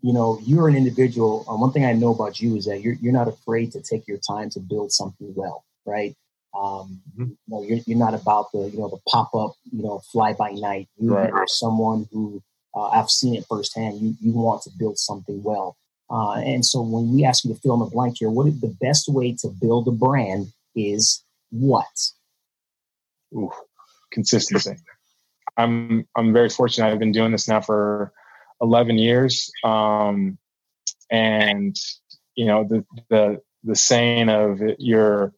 you 0.01 0.13
know, 0.13 0.39
you're 0.43 0.69
an 0.69 0.77
individual. 0.77 1.45
Uh, 1.49 1.57
one 1.57 1.73
thing 1.73 1.85
I 1.85 1.93
know 1.93 2.15
about 2.15 2.41
you 2.41 2.57
is 2.57 2.67
that 2.67 2.81
you're 2.83 2.95
you're 3.01 3.13
not 3.13 3.29
afraid 3.29 3.73
to 3.73 3.81
take 3.81 4.07
your 4.07 4.19
time 4.19 4.49
to 4.51 4.61
build 4.61 4.93
something 4.93 5.33
well, 5.35 5.65
right? 5.85 6.15
Um, 6.57 7.01
mm-hmm. 7.13 7.25
You 7.25 7.37
know, 7.49 7.63
you're, 7.63 7.79
you're 7.87 7.99
not 7.99 8.15
about 8.15 8.53
the 8.53 8.71
you 8.71 8.79
know 8.79 8.89
the 8.89 9.01
pop 9.09 9.35
up, 9.35 9.55
you 9.73 9.83
know, 9.83 10.01
fly 10.13 10.35
by 10.35 10.53
night. 10.53 10.89
You, 10.99 11.15
right. 11.15 11.33
are 11.33 11.47
someone 11.49 12.09
who 12.13 12.43
uh, 12.75 12.89
I've 12.89 13.11
seen 13.11 13.35
it 13.35 13.45
firsthand. 13.49 13.99
You 14.01 14.15
you 14.21 14.33
want 14.33 14.63
to 14.63 14.71
build 14.79 14.99
something 14.99 15.43
well, 15.43 15.77
uh, 16.11 16.35
and 16.35 16.65
so 16.65 16.81
when 16.81 17.13
we 17.13 17.25
ask 17.25 17.45
you 17.45 17.53
to 17.53 17.61
fill 17.61 17.75
in 17.75 17.81
the 17.81 17.87
blank 17.87 18.17
here, 18.19 18.31
what 18.31 18.47
is 18.47 18.61
the 18.61 18.75
best 18.81 19.09
way 19.09 19.35
to 19.41 19.49
build 19.49 19.89
a 19.89 19.91
brand 19.91 20.47
is 20.75 21.23
what? 21.51 21.87
Ooh, 23.35 23.51
consistency. 24.11 24.77
I'm 25.57 26.07
I'm 26.17 26.33
very 26.33 26.49
fortunate. 26.49 26.91
I've 26.91 26.99
been 26.99 27.13
doing 27.13 27.33
this 27.33 27.49
now 27.49 27.61
for 27.61 28.13
11 28.61 28.97
years. 28.97 29.51
Um, 29.65 30.39
and 31.11 31.77
you 32.37 32.47
know 32.47 32.65
the 32.65 32.85
the 33.11 33.41
the 33.65 33.75
saying 33.75 34.29
of 34.29 34.61
your 34.79 35.33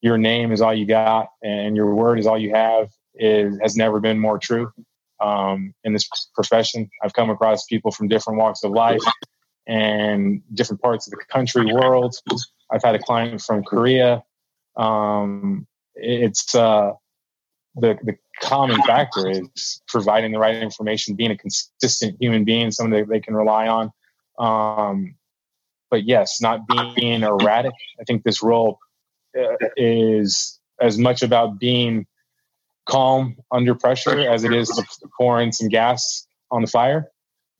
your 0.00 0.18
name 0.18 0.52
is 0.52 0.60
all 0.60 0.74
you 0.74 0.86
got 0.86 1.28
and 1.42 1.76
your 1.76 1.94
word 1.94 2.18
is 2.18 2.26
all 2.26 2.38
you 2.38 2.54
have 2.54 2.90
is 3.14 3.58
has 3.60 3.76
never 3.76 4.00
been 4.00 4.18
more 4.18 4.38
true 4.38 4.70
um, 5.20 5.74
in 5.84 5.92
this 5.92 6.08
profession. 6.34 6.88
I've 7.02 7.12
come 7.12 7.30
across 7.30 7.64
people 7.64 7.90
from 7.90 8.08
different 8.08 8.38
walks 8.38 8.62
of 8.62 8.72
life 8.72 9.02
and 9.66 10.42
different 10.52 10.82
parts 10.82 11.06
of 11.06 11.12
the 11.12 11.24
country, 11.30 11.72
world. 11.72 12.14
I've 12.70 12.82
had 12.82 12.94
a 12.94 12.98
client 12.98 13.40
from 13.40 13.62
Korea. 13.64 14.22
Um, 14.76 15.66
it's 15.94 16.54
uh, 16.54 16.92
the 17.76 17.98
the 18.02 18.16
common 18.40 18.82
factor 18.82 19.30
is 19.30 19.82
providing 19.88 20.32
the 20.32 20.38
right 20.38 20.56
information, 20.56 21.14
being 21.14 21.30
a 21.30 21.36
consistent 21.36 22.16
human 22.20 22.44
being, 22.44 22.70
someone 22.70 22.98
that 22.98 23.08
they 23.08 23.20
can 23.20 23.34
rely 23.34 23.68
on. 23.68 23.92
Um, 24.38 25.14
but 25.90 26.04
yes, 26.04 26.40
not 26.40 26.60
being 26.96 27.22
erratic. 27.22 27.72
I 28.00 28.04
think 28.04 28.24
this 28.24 28.42
role 28.42 28.78
uh, 29.38 29.56
is 29.76 30.58
as 30.80 30.98
much 30.98 31.22
about 31.22 31.58
being 31.58 32.06
calm 32.86 33.36
under 33.50 33.74
pressure 33.74 34.28
as 34.28 34.44
it 34.44 34.52
is 34.52 34.70
pouring 35.16 35.52
some 35.52 35.68
gas 35.68 36.26
on 36.50 36.62
the 36.62 36.66
fire. 36.66 37.10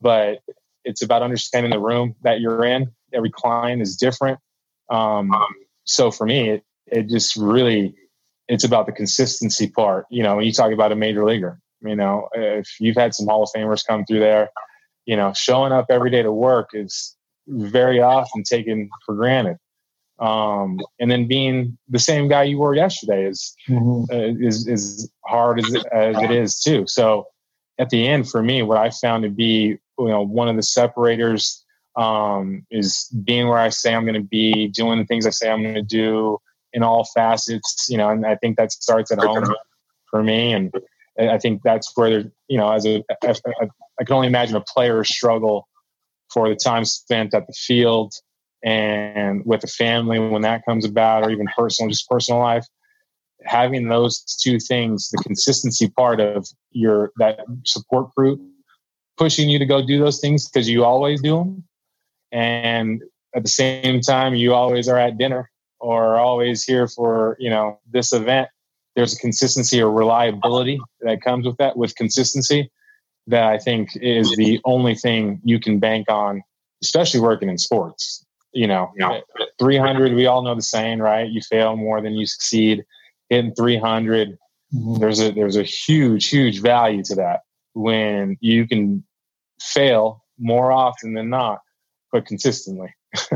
But 0.01 0.41
it's 0.85 1.03
about 1.03 1.23
understanding 1.23 1.71
the 1.71 1.79
room 1.79 2.15
that 2.23 2.41
you're 2.41 2.65
in. 2.65 2.91
Every 3.13 3.31
client 3.31 3.83
is 3.83 3.97
different. 3.97 4.39
Um, 4.91 5.31
so 5.85 6.11
for 6.11 6.27
me, 6.27 6.51
it, 6.51 6.65
it 6.87 7.09
just 7.09 7.37
really 7.37 7.95
it's 8.49 8.65
about 8.65 8.87
the 8.87 8.93
consistency 8.93 9.69
part. 9.69 10.07
You 10.11 10.23
know, 10.23 10.37
when 10.37 10.45
you 10.45 10.53
talk 10.53 10.73
about 10.73 10.93
a 10.93 10.97
major 10.97 11.25
leaguer, 11.25 11.61
you 11.81 11.97
know, 11.97 12.29
if 12.35 12.69
you've 12.81 12.97
had 12.97 13.15
some 13.15 13.27
Hall 13.27 13.43
of 13.43 13.49
Famers 13.57 13.87
come 13.87 14.05
through 14.05 14.21
there, 14.21 14.51
you 15.07 15.17
know, 15.17 15.33
showing 15.35 15.73
up 15.73 15.87
every 15.91 16.11
day 16.11 16.23
to 16.23 16.33
work 16.33 16.71
is 16.73 17.17
very 17.47 18.01
often 18.01 18.43
taken 18.43 18.89
for 19.05 19.15
granted. 19.15 19.57
Um, 20.19 20.79
and 21.01 21.11
then 21.11 21.27
being 21.27 21.77
the 21.89 21.99
same 21.99 22.29
guy 22.29 22.45
you 22.45 22.59
were 22.59 22.75
yesterday 22.75 23.27
is 23.27 23.55
mm-hmm. 23.69 24.05
uh, 24.15 24.47
is 24.47 24.69
is 24.69 25.11
hard 25.25 25.59
as, 25.59 25.75
as 25.93 26.17
it 26.19 26.31
is 26.31 26.61
too. 26.61 26.87
So 26.87 27.27
at 27.79 27.91
the 27.91 28.07
end, 28.07 28.31
for 28.31 28.43
me, 28.43 28.63
what 28.63 28.79
I 28.79 28.91
found 28.91 29.25
to 29.25 29.31
be 29.31 29.79
you 29.99 30.09
know 30.09 30.23
one 30.23 30.49
of 30.49 30.57
the 30.57 30.63
separators 30.63 31.65
um, 31.97 32.67
is 32.71 33.09
being 33.25 33.49
where 33.49 33.59
I 33.59 33.69
say 33.69 33.95
I'm 33.95 34.05
going 34.05 34.15
to 34.15 34.29
be, 34.29 34.69
doing 34.69 34.99
the 34.99 35.05
things 35.05 35.27
I 35.27 35.31
say 35.31 35.51
I'm 35.51 35.63
going 35.63 35.75
to 35.75 35.83
do, 35.83 36.39
in 36.75 36.83
all 36.83 37.09
facets, 37.15 37.87
you 37.89 37.97
know, 37.97 38.11
and 38.11 38.27
I 38.27 38.35
think 38.35 38.57
that 38.57 38.73
starts 38.73 39.13
at 39.13 39.21
home 39.21 39.45
for 40.11 40.23
me. 40.23 40.53
And 40.53 40.73
I 41.19 41.39
think 41.39 41.63
that's 41.63 41.97
where 41.97 42.11
there, 42.11 42.33
you 42.49 42.59
know, 42.59 42.73
as 42.73 42.85
a, 42.85 43.03
I 43.23 44.05
can 44.05 44.13
only 44.15 44.27
imagine 44.27 44.57
a 44.57 44.61
player 44.61 45.05
struggle 45.05 45.69
for 46.33 46.49
the 46.49 46.57
time 46.57 46.85
spent 46.85 47.33
at 47.33 47.47
the 47.47 47.53
field 47.53 48.13
and 48.65 49.47
with 49.47 49.61
the 49.61 49.69
family 49.69 50.19
when 50.19 50.43
that 50.43 50.65
comes 50.67 50.85
about, 50.85 51.23
or 51.23 51.31
even 51.31 51.47
personal, 51.57 51.91
just 51.91 52.09
personal 52.09 52.41
life. 52.41 52.67
Having 53.45 53.89
those 53.89 54.25
two 54.43 54.59
things, 54.59 55.11
the 55.11 55.23
consistency 55.23 55.89
part 55.91 56.19
of 56.19 56.49
your 56.73 57.13
that 57.19 57.41
support 57.65 58.13
group 58.17 58.41
pushing 59.17 59.49
you 59.49 59.59
to 59.59 59.67
go 59.67 59.85
do 59.85 59.99
those 59.99 60.21
things 60.21 60.49
because 60.49 60.69
you 60.69 60.85
always 60.85 61.21
do 61.23 61.39
them, 61.39 61.65
and 62.33 63.03
at 63.35 63.43
the 63.43 63.51
same 63.51 64.01
time 64.01 64.35
you 64.35 64.55
always 64.55 64.89
are 64.89 64.99
at 64.99 65.19
dinner 65.19 65.51
or 65.81 66.17
always 66.17 66.65
here 66.65 66.89
for 66.89 67.37
you 67.39 67.51
know 67.51 67.79
this 67.91 68.13
event. 68.13 68.49
There's 68.97 69.15
a 69.15 69.19
consistency 69.19 69.83
or 69.83 69.91
reliability 69.91 70.79
that 71.01 71.21
comes 71.21 71.47
with 71.47 71.57
that 71.57 71.77
with 71.77 71.97
consistency 71.97 72.71
that 73.27 73.45
i 73.45 73.57
think 73.57 73.89
is 73.97 74.29
the 74.37 74.61
only 74.67 74.95
thing 74.95 75.41
you 75.45 75.59
can 75.59 75.79
bank 75.79 76.11
on 76.11 76.43
especially 76.83 77.21
working 77.21 77.49
in 77.49 77.57
sports 77.57 78.25
you 78.55 78.67
know. 78.67 78.93
Yeah. 78.97 79.21
300 79.59 80.15
we 80.15 80.27
all 80.27 80.43
know 80.43 80.55
the 80.55 80.63
saying 80.63 81.01
right? 81.01 81.29
You 81.29 81.43
fail 81.43 81.77
more 81.77 82.01
than 82.01 82.15
you 82.15 82.27
succeed. 82.27 82.85
Hitting 83.29 83.55
300 83.55 84.39
mm-hmm. 84.75 85.01
there's 85.01 85.21
a 85.21 85.33
there's 85.33 85.57
a 85.57 85.63
huge 85.63 86.29
huge 86.29 86.61
value 86.61 87.03
to 87.05 87.15
that 87.17 87.41
when 87.75 88.37
you 88.41 88.67
can 88.67 89.05
fail 89.61 90.25
more 90.39 90.73
often 90.73 91.15
than 91.15 91.29
not 91.29 91.61
but 92.13 92.27
consistently 92.27 92.95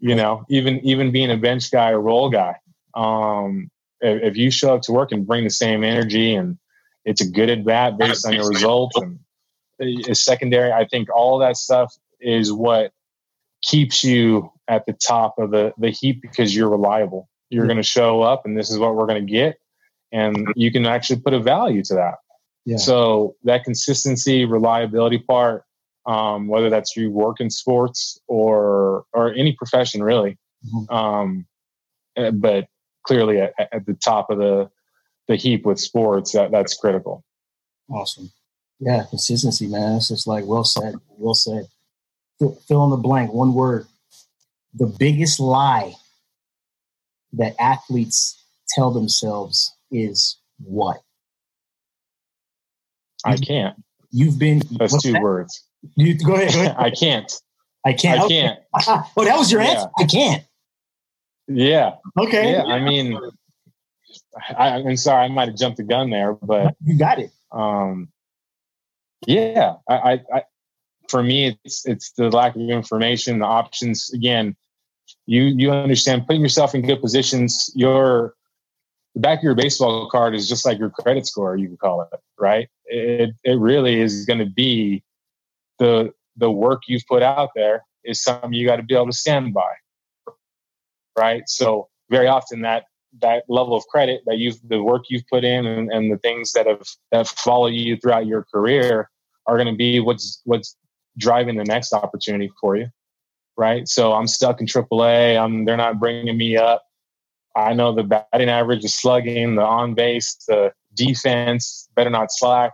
you 0.00 0.14
know, 0.14 0.44
even 0.48 0.80
even 0.84 1.10
being 1.10 1.30
a 1.30 1.36
bench 1.36 1.70
guy 1.70 1.90
or 1.90 2.00
role 2.00 2.30
guy. 2.30 2.56
Um, 2.94 3.70
if, 4.00 4.22
if, 4.22 4.36
you 4.36 4.50
show 4.50 4.74
up 4.74 4.82
to 4.82 4.92
work 4.92 5.12
and 5.12 5.26
bring 5.26 5.44
the 5.44 5.50
same 5.50 5.84
energy 5.84 6.34
and 6.34 6.58
it's 7.04 7.20
a 7.20 7.28
good 7.28 7.50
at 7.50 7.64
bat 7.64 7.98
based 7.98 8.26
on 8.26 8.32
your 8.32 8.48
results 8.48 8.96
and 8.96 9.18
is 9.78 10.24
secondary, 10.24 10.72
I 10.72 10.84
think 10.86 11.08
all 11.14 11.38
that 11.38 11.56
stuff 11.56 11.94
is 12.20 12.52
what 12.52 12.92
keeps 13.62 14.04
you 14.04 14.50
at 14.68 14.86
the 14.86 14.92
top 14.92 15.34
of 15.38 15.50
the, 15.50 15.72
the 15.78 15.90
heap 15.90 16.22
because 16.22 16.54
you're 16.54 16.68
reliable. 16.68 17.28
You're 17.50 17.62
mm-hmm. 17.62 17.68
going 17.68 17.76
to 17.78 17.82
show 17.82 18.22
up 18.22 18.44
and 18.44 18.56
this 18.56 18.70
is 18.70 18.78
what 18.78 18.94
we're 18.94 19.06
going 19.06 19.24
to 19.24 19.32
get. 19.32 19.58
And 20.12 20.48
you 20.56 20.72
can 20.72 20.86
actually 20.86 21.20
put 21.20 21.34
a 21.34 21.40
value 21.40 21.82
to 21.84 21.94
that. 21.94 22.14
Yeah. 22.68 22.76
So 22.76 23.34
that 23.44 23.64
consistency, 23.64 24.44
reliability 24.44 25.18
part 25.18 25.64
um, 26.08 26.48
whether 26.48 26.70
that's 26.70 26.96
you 26.96 27.10
work 27.10 27.38
in 27.38 27.50
sports 27.50 28.18
or 28.26 29.04
or 29.12 29.32
any 29.34 29.52
profession 29.52 30.02
really. 30.02 30.38
Mm-hmm. 30.66 30.94
Um, 30.94 31.46
eh, 32.16 32.30
but 32.30 32.66
clearly 33.06 33.40
at, 33.40 33.52
at, 33.58 33.86
the 33.86 33.94
top 33.94 34.30
of 34.30 34.38
the 34.38 34.70
the 35.28 35.36
heap 35.36 35.66
with 35.66 35.78
sports, 35.78 36.32
that 36.32 36.50
that's 36.50 36.74
critical. 36.74 37.22
Awesome. 37.90 38.32
Yeah, 38.80 39.04
consistency, 39.08 39.66
man. 39.66 39.96
It's 39.96 40.08
just 40.08 40.26
like 40.26 40.46
well 40.46 40.64
said. 40.64 40.94
Well 41.08 41.34
said. 41.34 41.66
Fill 42.38 42.84
in 42.84 42.90
the 42.90 42.96
blank. 42.96 43.32
One 43.32 43.52
word. 43.52 43.86
The 44.74 44.86
biggest 44.86 45.40
lie 45.40 45.94
that 47.32 47.54
athletes 47.58 48.42
tell 48.68 48.92
themselves 48.92 49.74
is 49.90 50.38
what? 50.58 51.02
I 53.28 53.36
can't. 53.36 53.76
You've 54.10 54.38
been. 54.38 54.62
That's 54.78 55.00
two 55.02 55.12
that? 55.12 55.22
words. 55.22 55.64
You 55.96 56.18
go 56.18 56.34
ahead. 56.34 56.52
Go 56.52 56.60
ahead. 56.60 56.76
I 56.78 56.90
can't. 56.90 57.32
I 57.84 57.92
can't. 57.92 58.20
I 58.20 58.28
can't. 58.28 58.58
oh, 59.16 59.24
that 59.24 59.36
was 59.36 59.50
your 59.50 59.62
yeah. 59.62 59.70
answer. 59.70 59.88
I 59.98 60.04
can't. 60.04 60.44
Yeah. 61.46 61.94
Okay. 62.18 62.52
Yeah. 62.52 62.64
I 62.64 62.80
mean, 62.80 63.18
I, 64.56 64.78
am 64.78 64.96
sorry, 64.96 65.24
I 65.24 65.28
might 65.28 65.48
have 65.48 65.56
jumped 65.56 65.78
the 65.78 65.84
gun 65.84 66.10
there, 66.10 66.34
but 66.34 66.74
you 66.84 66.98
got 66.98 67.18
it. 67.18 67.30
Um, 67.52 68.08
yeah. 69.26 69.76
I, 69.88 69.94
I, 69.94 70.12
I, 70.34 70.42
for 71.08 71.22
me, 71.22 71.58
it's 71.64 71.86
it's 71.86 72.12
the 72.12 72.30
lack 72.30 72.54
of 72.54 72.62
information, 72.62 73.38
the 73.38 73.46
options. 73.46 74.10
Again, 74.12 74.56
you 75.26 75.44
you 75.44 75.72
understand 75.72 76.26
putting 76.26 76.42
yourself 76.42 76.74
in 76.74 76.82
good 76.82 77.00
positions. 77.00 77.70
Your 77.74 78.34
the 79.18 79.22
back 79.22 79.38
of 79.38 79.42
your 79.42 79.56
baseball 79.56 80.08
card 80.08 80.36
is 80.36 80.48
just 80.48 80.64
like 80.64 80.78
your 80.78 80.90
credit 80.90 81.26
score. 81.26 81.56
You 81.56 81.66
can 81.66 81.76
call 81.76 82.02
it 82.02 82.20
right. 82.38 82.68
It 82.86 83.30
it 83.42 83.58
really 83.58 84.00
is 84.00 84.24
going 84.24 84.38
to 84.38 84.46
be 84.46 85.02
the 85.80 86.12
the 86.36 86.48
work 86.48 86.82
you've 86.86 87.02
put 87.08 87.20
out 87.20 87.50
there 87.56 87.82
is 88.04 88.22
something 88.22 88.52
you 88.52 88.64
got 88.64 88.76
to 88.76 88.84
be 88.84 88.94
able 88.94 89.06
to 89.06 89.12
stand 89.12 89.52
by 89.52 89.72
right 91.18 91.42
so 91.48 91.88
very 92.10 92.28
often 92.28 92.60
that 92.60 92.84
that 93.20 93.42
level 93.48 93.74
of 93.74 93.84
credit 93.88 94.20
that 94.26 94.38
you've 94.38 94.56
the 94.68 94.80
work 94.80 95.02
you've 95.08 95.26
put 95.28 95.42
in 95.42 95.66
and, 95.66 95.90
and 95.92 96.12
the 96.12 96.18
things 96.18 96.52
that 96.52 96.68
have 96.68 96.86
that 97.10 97.26
follow 97.26 97.66
you 97.66 97.96
throughout 97.96 98.26
your 98.26 98.46
career 98.54 99.10
are 99.46 99.56
going 99.56 99.66
to 99.66 99.76
be 99.76 99.98
what's 99.98 100.40
what's 100.44 100.76
driving 101.18 101.56
the 101.56 101.64
next 101.64 101.92
opportunity 101.92 102.50
for 102.60 102.76
you 102.76 102.86
right 103.56 103.88
so 103.88 104.12
i'm 104.12 104.28
stuck 104.28 104.60
in 104.60 104.66
aaa 104.68 105.42
i'm 105.42 105.64
they're 105.64 105.76
not 105.76 105.98
bringing 105.98 106.36
me 106.36 106.56
up 106.56 106.84
i 107.58 107.72
know 107.72 107.92
the 107.92 108.02
batting 108.02 108.48
average 108.48 108.82
the 108.82 108.88
slugging 108.88 109.56
the 109.56 109.62
on 109.62 109.94
base 109.94 110.36
the 110.48 110.72
defense 110.94 111.88
better 111.94 112.10
not 112.10 112.28
slack 112.30 112.72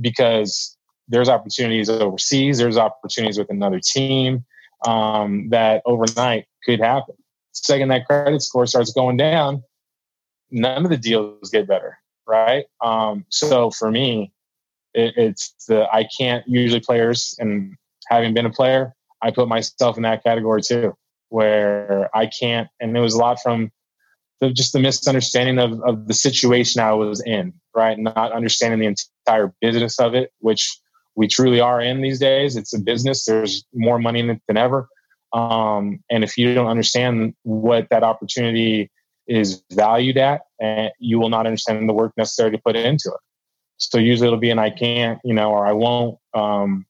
because 0.00 0.76
there's 1.08 1.28
opportunities 1.28 1.88
overseas, 1.88 2.58
there's 2.58 2.78
opportunities 2.78 3.38
with 3.38 3.50
another 3.50 3.80
team 3.80 4.44
um, 4.86 5.48
that 5.50 5.82
overnight 5.84 6.46
could 6.64 6.80
happen. 6.80 7.14
Second, 7.52 7.88
that 7.88 8.06
credit 8.06 8.40
score 8.42 8.66
starts 8.66 8.92
going 8.92 9.16
down, 9.16 9.62
none 10.50 10.84
of 10.84 10.90
the 10.90 10.96
deals 10.96 11.50
get 11.50 11.68
better, 11.68 11.98
right? 12.26 12.64
Um, 12.80 13.26
so 13.28 13.70
for 13.70 13.90
me, 13.90 14.32
it, 14.94 15.14
it's 15.16 15.54
the 15.68 15.86
I 15.92 16.04
can't 16.18 16.46
usually 16.46 16.80
players, 16.80 17.34
and 17.38 17.74
having 18.08 18.32
been 18.32 18.46
a 18.46 18.50
player, 18.50 18.94
I 19.20 19.30
put 19.30 19.48
myself 19.48 19.96
in 19.96 20.02
that 20.04 20.24
category 20.24 20.62
too, 20.62 20.94
where 21.28 22.08
I 22.16 22.26
can't. 22.26 22.68
And 22.80 22.96
it 22.96 23.00
was 23.00 23.14
a 23.14 23.18
lot 23.18 23.38
from 23.42 23.70
the, 24.42 24.52
just 24.52 24.72
the 24.72 24.80
misunderstanding 24.80 25.60
of, 25.60 25.80
of 25.82 26.08
the 26.08 26.14
situation 26.14 26.82
I 26.82 26.92
was 26.94 27.22
in, 27.24 27.54
right? 27.76 27.96
Not 27.96 28.32
understanding 28.32 28.80
the 28.80 28.94
entire 29.26 29.54
business 29.60 30.00
of 30.00 30.14
it, 30.14 30.32
which 30.40 30.78
we 31.14 31.28
truly 31.28 31.60
are 31.60 31.80
in 31.80 32.02
these 32.02 32.18
days. 32.18 32.56
It's 32.56 32.74
a 32.74 32.80
business. 32.80 33.24
There's 33.24 33.64
more 33.72 34.00
money 34.00 34.18
in 34.18 34.30
it 34.30 34.42
than 34.48 34.56
ever. 34.56 34.88
Um, 35.32 36.00
and 36.10 36.24
if 36.24 36.36
you 36.36 36.54
don't 36.54 36.66
understand 36.66 37.34
what 37.44 37.86
that 37.90 38.02
opportunity 38.02 38.90
is 39.28 39.62
valued 39.70 40.18
at, 40.18 40.40
and 40.60 40.90
you 40.98 41.20
will 41.20 41.30
not 41.30 41.46
understand 41.46 41.88
the 41.88 41.94
work 41.94 42.12
necessary 42.16 42.50
to 42.50 42.58
put 42.58 42.74
into 42.74 43.10
it. 43.10 43.20
So 43.76 43.98
usually 43.98 44.26
it'll 44.26 44.40
be 44.40 44.50
an 44.50 44.58
I 44.58 44.70
can't, 44.70 45.20
you 45.24 45.34
know, 45.34 45.52
or 45.52 45.68
I 45.68 45.72
won't. 45.72 46.18
Um, 46.34 46.84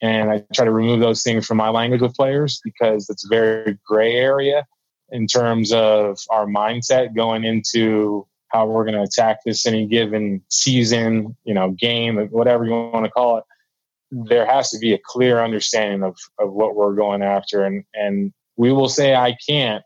and 0.00 0.30
I 0.30 0.42
try 0.54 0.64
to 0.64 0.72
remove 0.72 1.00
those 1.00 1.22
things 1.22 1.46
from 1.46 1.58
my 1.58 1.68
language 1.68 2.00
with 2.00 2.14
players 2.14 2.62
because 2.64 3.10
it's 3.10 3.26
a 3.26 3.28
very 3.28 3.78
gray 3.86 4.14
area 4.14 4.64
in 5.12 5.26
terms 5.26 5.72
of 5.72 6.18
our 6.30 6.46
mindset 6.46 7.14
going 7.14 7.44
into 7.44 8.26
how 8.48 8.66
we're 8.66 8.84
going 8.84 8.96
to 8.96 9.02
attack 9.02 9.38
this 9.44 9.64
any 9.66 9.86
given 9.86 10.42
season, 10.48 11.36
you 11.44 11.54
know, 11.54 11.70
game, 11.70 12.16
whatever 12.30 12.64
you 12.64 12.72
want 12.72 13.04
to 13.04 13.10
call 13.10 13.38
it. 13.38 13.44
There 14.10 14.44
has 14.44 14.70
to 14.70 14.78
be 14.78 14.92
a 14.92 14.98
clear 15.04 15.42
understanding 15.42 16.02
of, 16.02 16.16
of 16.38 16.52
what 16.52 16.74
we're 16.74 16.94
going 16.94 17.22
after. 17.22 17.64
And, 17.64 17.84
and 17.94 18.32
we 18.56 18.72
will 18.72 18.88
say, 18.88 19.14
I 19.14 19.36
can't, 19.48 19.82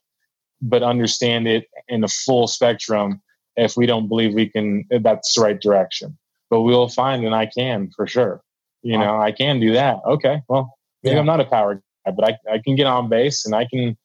but 0.61 0.83
understand 0.83 1.47
it 1.47 1.67
in 1.89 2.01
the 2.01 2.09
full 2.09 2.49
spectrum 2.49 3.21
if 3.57 3.77
we 3.77 3.87
don't 3.87 4.09
believe 4.09 4.35
we 4.35 4.49
can, 4.49 4.85
that's 4.91 5.35
the 5.35 5.43
right 5.43 5.61
direction. 5.61 6.19
But 6.51 6.63
we'll 6.63 6.89
find 6.89 7.25
an 7.25 7.33
I 7.33 7.47
can 7.47 7.91
for 7.95 8.07
sure. 8.07 8.43
You 8.83 8.99
know, 8.99 9.21
I 9.21 9.33
can 9.33 9.59
do 9.59 9.73
that. 9.73 9.99
Okay, 10.07 10.43
well, 10.49 10.73
maybe 11.03 11.15
yeah. 11.15 11.21
I'm 11.21 11.27
not 11.27 11.41
a 11.41 11.45
power 11.45 11.75
guy, 11.75 12.13
but 12.13 12.25
I, 12.25 12.55
I 12.55 12.59
can 12.65 12.77
get 12.77 12.87
on 12.87 13.09
base 13.09 13.45
and 13.45 13.53
I 13.53 13.67
can 13.67 13.97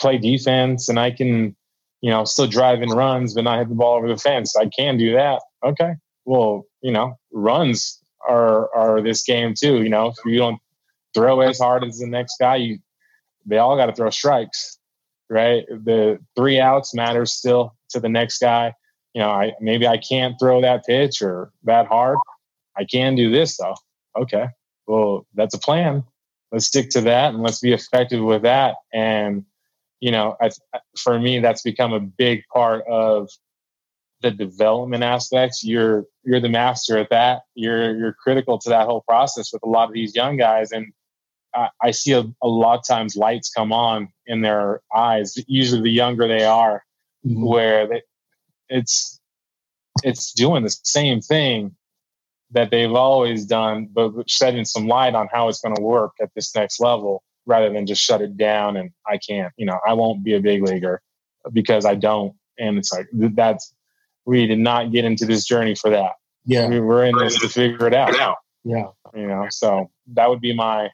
play 0.00 0.18
defense 0.18 0.88
and 0.88 0.98
I 0.98 1.10
can, 1.10 1.56
you 2.00 2.10
know, 2.10 2.24
still 2.24 2.46
drive 2.46 2.82
in 2.82 2.90
runs, 2.90 3.34
but 3.34 3.44
not 3.44 3.58
hit 3.58 3.68
the 3.68 3.74
ball 3.74 3.96
over 3.96 4.08
the 4.08 4.16
fence. 4.16 4.56
I 4.56 4.68
can 4.68 4.96
do 4.98 5.12
that. 5.14 5.42
Okay. 5.64 5.94
Well, 6.24 6.66
you 6.82 6.92
know, 6.92 7.18
runs 7.32 8.00
are 8.28 8.74
are 8.74 9.00
this 9.00 9.22
game 9.22 9.54
too. 9.54 9.82
You 9.82 9.88
know, 9.88 10.08
if 10.08 10.16
you 10.24 10.38
don't 10.38 10.60
throw 11.14 11.40
as 11.40 11.58
hard 11.58 11.84
as 11.84 11.98
the 11.98 12.06
next 12.06 12.36
guy, 12.38 12.56
you 12.56 12.78
they 13.46 13.58
all 13.58 13.76
got 13.76 13.86
to 13.86 13.92
throw 13.92 14.10
strikes, 14.10 14.78
right? 15.30 15.64
The 15.68 16.18
three 16.34 16.58
outs 16.58 16.94
matters 16.94 17.32
still 17.32 17.74
to 17.90 18.00
the 18.00 18.08
next 18.08 18.38
guy. 18.38 18.74
You 19.14 19.22
know, 19.22 19.30
I 19.30 19.52
maybe 19.60 19.86
I 19.86 19.96
can't 19.96 20.38
throw 20.38 20.60
that 20.60 20.84
pitch 20.84 21.22
or 21.22 21.50
that 21.64 21.86
hard. 21.86 22.18
I 22.76 22.84
can 22.84 23.14
do 23.14 23.30
this 23.30 23.56
though. 23.56 23.76
Okay, 24.16 24.46
well 24.86 25.26
that's 25.34 25.54
a 25.54 25.58
plan. 25.58 26.04
Let's 26.52 26.66
stick 26.66 26.90
to 26.90 27.00
that 27.02 27.34
and 27.34 27.42
let's 27.42 27.60
be 27.60 27.72
effective 27.72 28.22
with 28.22 28.42
that. 28.42 28.76
And 28.92 29.44
you 30.00 30.10
know, 30.10 30.36
I, 30.40 30.50
for 30.98 31.18
me, 31.18 31.40
that's 31.40 31.62
become 31.62 31.92
a 31.92 32.00
big 32.00 32.42
part 32.52 32.84
of 32.86 33.28
the 34.22 34.30
development 34.30 35.02
aspects. 35.02 35.64
You're 35.64 36.04
you're 36.24 36.40
the 36.40 36.48
master 36.48 36.98
at 36.98 37.10
that. 37.10 37.42
You're 37.54 37.96
you're 37.96 38.12
critical 38.12 38.58
to 38.58 38.68
that 38.70 38.86
whole 38.86 39.02
process 39.06 39.52
with 39.52 39.62
a 39.62 39.68
lot 39.68 39.88
of 39.88 39.94
these 39.94 40.14
young 40.14 40.36
guys, 40.36 40.72
and 40.72 40.92
I, 41.54 41.68
I 41.82 41.90
see 41.90 42.12
a, 42.12 42.24
a, 42.42 42.48
lot 42.48 42.78
of 42.78 42.86
times 42.86 43.16
lights 43.16 43.50
come 43.50 43.72
on 43.72 44.08
in 44.26 44.42
their 44.42 44.82
eyes. 44.94 45.34
Usually, 45.46 45.82
the 45.82 45.90
younger 45.90 46.28
they 46.28 46.44
are, 46.44 46.82
mm-hmm. 47.26 47.44
where 47.44 47.86
they, 47.88 48.02
it's 48.68 49.20
it's 50.02 50.32
doing 50.32 50.62
the 50.62 50.76
same 50.82 51.20
thing 51.20 51.74
that 52.50 52.70
they've 52.70 52.92
always 52.92 53.44
done, 53.44 53.88
but 53.92 54.28
shedding 54.28 54.64
some 54.64 54.86
light 54.86 55.14
on 55.14 55.28
how 55.32 55.48
it's 55.48 55.60
going 55.60 55.74
to 55.74 55.82
work 55.82 56.12
at 56.20 56.30
this 56.34 56.54
next 56.54 56.80
level 56.80 57.22
rather 57.46 57.72
than 57.72 57.86
just 57.86 58.02
shut 58.02 58.20
it 58.20 58.36
down 58.36 58.76
and 58.76 58.90
I 59.06 59.18
can't, 59.18 59.52
you 59.56 59.66
know, 59.66 59.78
I 59.86 59.94
won't 59.94 60.24
be 60.24 60.34
a 60.34 60.40
big 60.40 60.62
leaguer 60.62 61.00
because 61.52 61.84
I 61.84 61.94
don't. 61.94 62.34
And 62.58 62.76
it's 62.76 62.92
like, 62.92 63.06
that's, 63.12 63.72
we 64.24 64.46
did 64.46 64.58
not 64.58 64.90
get 64.90 65.04
into 65.04 65.24
this 65.26 65.44
journey 65.44 65.74
for 65.74 65.90
that. 65.90 66.12
Yeah. 66.44 66.68
We 66.68 66.80
were 66.80 67.04
in 67.04 67.16
this 67.16 67.38
to 67.40 67.48
figure 67.48 67.86
it 67.86 67.94
out. 67.94 68.36
Yeah. 68.64 68.86
You 69.14 69.26
know, 69.28 69.46
so 69.50 69.90
that 70.14 70.28
would 70.28 70.40
be 70.40 70.54
my, 70.54 70.90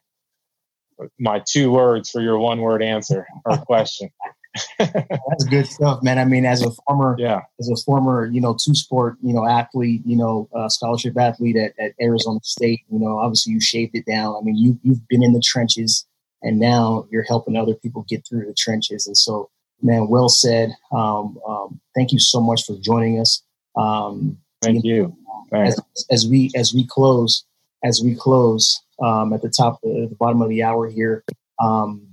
my 1.19 1.43
two 1.47 1.73
words 1.73 2.11
for 2.11 2.21
your 2.21 2.39
one 2.39 2.61
word 2.61 2.83
answer 2.83 3.27
or 3.47 3.57
question. 3.67 4.11
That's 4.79 5.45
good 5.49 5.67
stuff, 5.67 6.03
man. 6.03 6.19
I 6.19 6.27
mean, 6.27 6.45
as 6.45 6.63
a 6.63 6.71
former, 6.87 7.17
yeah, 7.19 7.41
as 7.59 7.71
a 7.71 7.77
former, 7.85 8.27
you 8.27 8.41
know, 8.41 8.55
two 8.63 8.75
sport, 8.75 9.17
you 9.23 9.33
know, 9.33 9.47
athlete, 9.47 10.03
you 10.05 10.15
know, 10.15 10.47
uh, 10.55 10.69
scholarship 10.69 11.19
athlete 11.19 11.57
at, 11.57 11.73
at 11.79 11.93
Arizona 12.01 12.39
State, 12.43 12.81
you 12.91 12.99
know, 12.99 13.19
obviously 13.19 13.55
you 13.55 13.61
shaved 13.61 13.97
it 13.97 14.05
down. 14.05 14.37
I 14.37 14.43
mean, 14.43 14.57
you 14.57 14.79
you've 14.83 15.09
been 15.09 15.23
in 15.23 15.33
the 15.33 15.41
trenches 15.43 16.07
and 16.43 16.59
now 16.59 17.07
you're 17.11 17.25
helping 17.25 17.57
other 17.57 17.75
people 17.75 18.05
get 18.09 18.27
through 18.27 18.47
the 18.47 18.55
trenches. 18.55 19.07
And 19.07 19.17
so, 19.17 19.51
man, 19.81 20.09
well 20.09 20.29
said. 20.29 20.75
Um, 20.93 21.39
um, 21.47 21.81
thank 21.95 22.13
you 22.13 22.19
so 22.19 22.41
much 22.41 22.65
for 22.65 22.77
joining 22.81 23.21
us. 23.21 23.43
Um, 23.77 24.39
thank 24.61 24.85
you. 24.85 25.17
As, 25.53 25.79
as, 26.11 26.27
we 26.27 26.51
as 26.57 26.73
we 26.73 26.87
close, 26.87 27.45
as 27.85 28.01
we 28.03 28.15
close 28.15 28.81
um, 29.03 29.33
at 29.35 29.43
the 29.43 29.51
top, 29.51 29.75
at 29.85 30.09
the 30.11 30.17
bottom 30.19 30.41
of 30.41 30.49
the 30.49 30.63
hour 30.63 30.89
here, 30.89 31.25
um, 31.63 32.09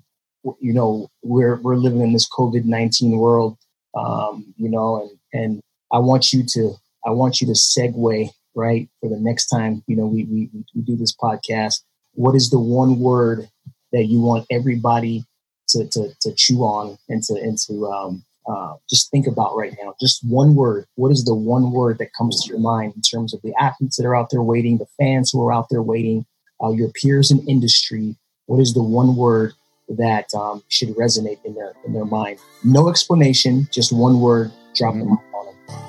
you 0.60 0.74
know, 0.74 1.10
we're 1.24 1.56
we're 1.62 1.76
living 1.76 2.02
in 2.02 2.12
this 2.13 2.30
COVID 2.30 2.65
nineteen 2.65 3.18
world, 3.18 3.58
um, 3.98 4.54
you 4.58 4.70
know, 4.70 5.02
and 5.02 5.42
and 5.42 5.62
I 5.92 6.00
want 6.00 6.34
you 6.34 6.44
to 6.44 6.74
I 7.06 7.12
want 7.12 7.39
you 7.39 7.48
to 7.48 7.54
segue 7.54 8.30
right 8.56 8.89
for 9.00 9.10
the 9.10 9.20
next 9.20 9.48
time 9.48 9.84
you 9.88 9.96
know 9.96 10.06
we 10.06 10.26
we, 10.26 10.50
we 10.76 10.82
do 10.82 10.98
this 10.98 11.15
podcast. 11.15 11.82
What 12.13 12.36
is 12.36 12.50
the 12.50 12.60
one 12.60 13.00
word 13.00 13.50
that 13.91 14.06
you 14.06 14.21
want 14.21 14.45
everybody 14.49 15.25
to, 15.69 15.88
to, 15.89 16.10
to 16.21 16.34
chew 16.34 16.60
on 16.60 16.97
and 17.10 17.23
to, 17.23 17.36
and 17.36 17.58
to 17.58 17.86
um, 17.88 18.23
uh, 18.49 18.73
just 18.89 19.12
think 19.12 19.28
about 19.28 19.56
right 19.56 19.75
now. 19.82 19.93
Just 20.02 20.23
one 20.25 20.56
word. 20.56 20.86
What 20.95 21.12
is 21.12 21.23
the 21.23 21.36
one 21.36 21.71
word 21.71 21.97
that 21.99 22.13
comes 22.17 22.43
to 22.43 22.49
your 22.49 22.60
mind 22.60 22.93
in 22.95 23.02
terms 23.02 23.34
of 23.34 23.41
the 23.43 23.54
athletes 23.60 23.97
that 23.97 24.06
are 24.06 24.15
out 24.15 24.30
there 24.32 24.41
waiting, 24.41 24.78
the 24.78 24.88
fans 24.97 25.32
who 25.32 25.45
are 25.45 25.54
out 25.54 25.67
there 25.69 25.84
waiting, 25.84 26.25
uh, 26.63 26.71
your 26.71 26.89
peers 26.89 27.32
in 27.32 27.47
industry? 27.47 28.15
What 28.47 28.60
is 28.60 28.73
the 28.73 28.84
one 28.84 29.15
word 29.15 29.54
that 29.89 30.34
um, 30.34 30.63
should 30.69 30.89
resonate 30.89 31.39
in 31.45 31.54
their 31.54 31.73
in 31.86 31.93
their 31.93 32.06
mind? 32.06 32.39
No 32.63 32.89
explanation, 32.89 33.67
just 33.71 33.91
one 33.91 34.19
word. 34.19 34.52
Drop 34.75 34.95
mm-hmm. 34.95 35.10
them 35.10 35.19
on 35.34 35.45
them. 35.45 35.82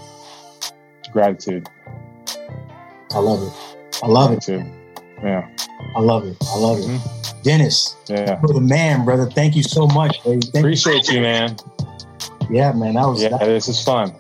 Gratitude. 1.13 1.69
I 3.13 3.19
love 3.19 3.43
it. 3.43 3.53
I 4.03 4.07
love 4.07 4.31
Gratitude. 4.31 4.67
it. 4.67 4.80
Yeah. 5.23 5.49
I 5.97 6.01
love 6.01 6.25
it. 6.25 6.37
I 6.43 6.59
love 6.59 6.79
it. 6.79 6.85
Mm-hmm. 6.85 7.43
Dennis, 7.43 7.97
yeah, 8.07 8.39
the 8.43 8.61
man, 8.61 9.05
brother. 9.05 9.29
Thank 9.31 9.57
you 9.57 9.63
so 9.63 9.87
much. 9.87 10.19
Appreciate 10.55 11.09
you, 11.09 11.21
man. 11.23 11.57
Yeah, 12.51 12.73
man. 12.73 12.95
That 12.95 13.07
was 13.07 13.23
yeah. 13.23 13.31
That, 13.31 13.47
this 13.47 13.69
is 13.69 13.83
fun. 13.83 14.15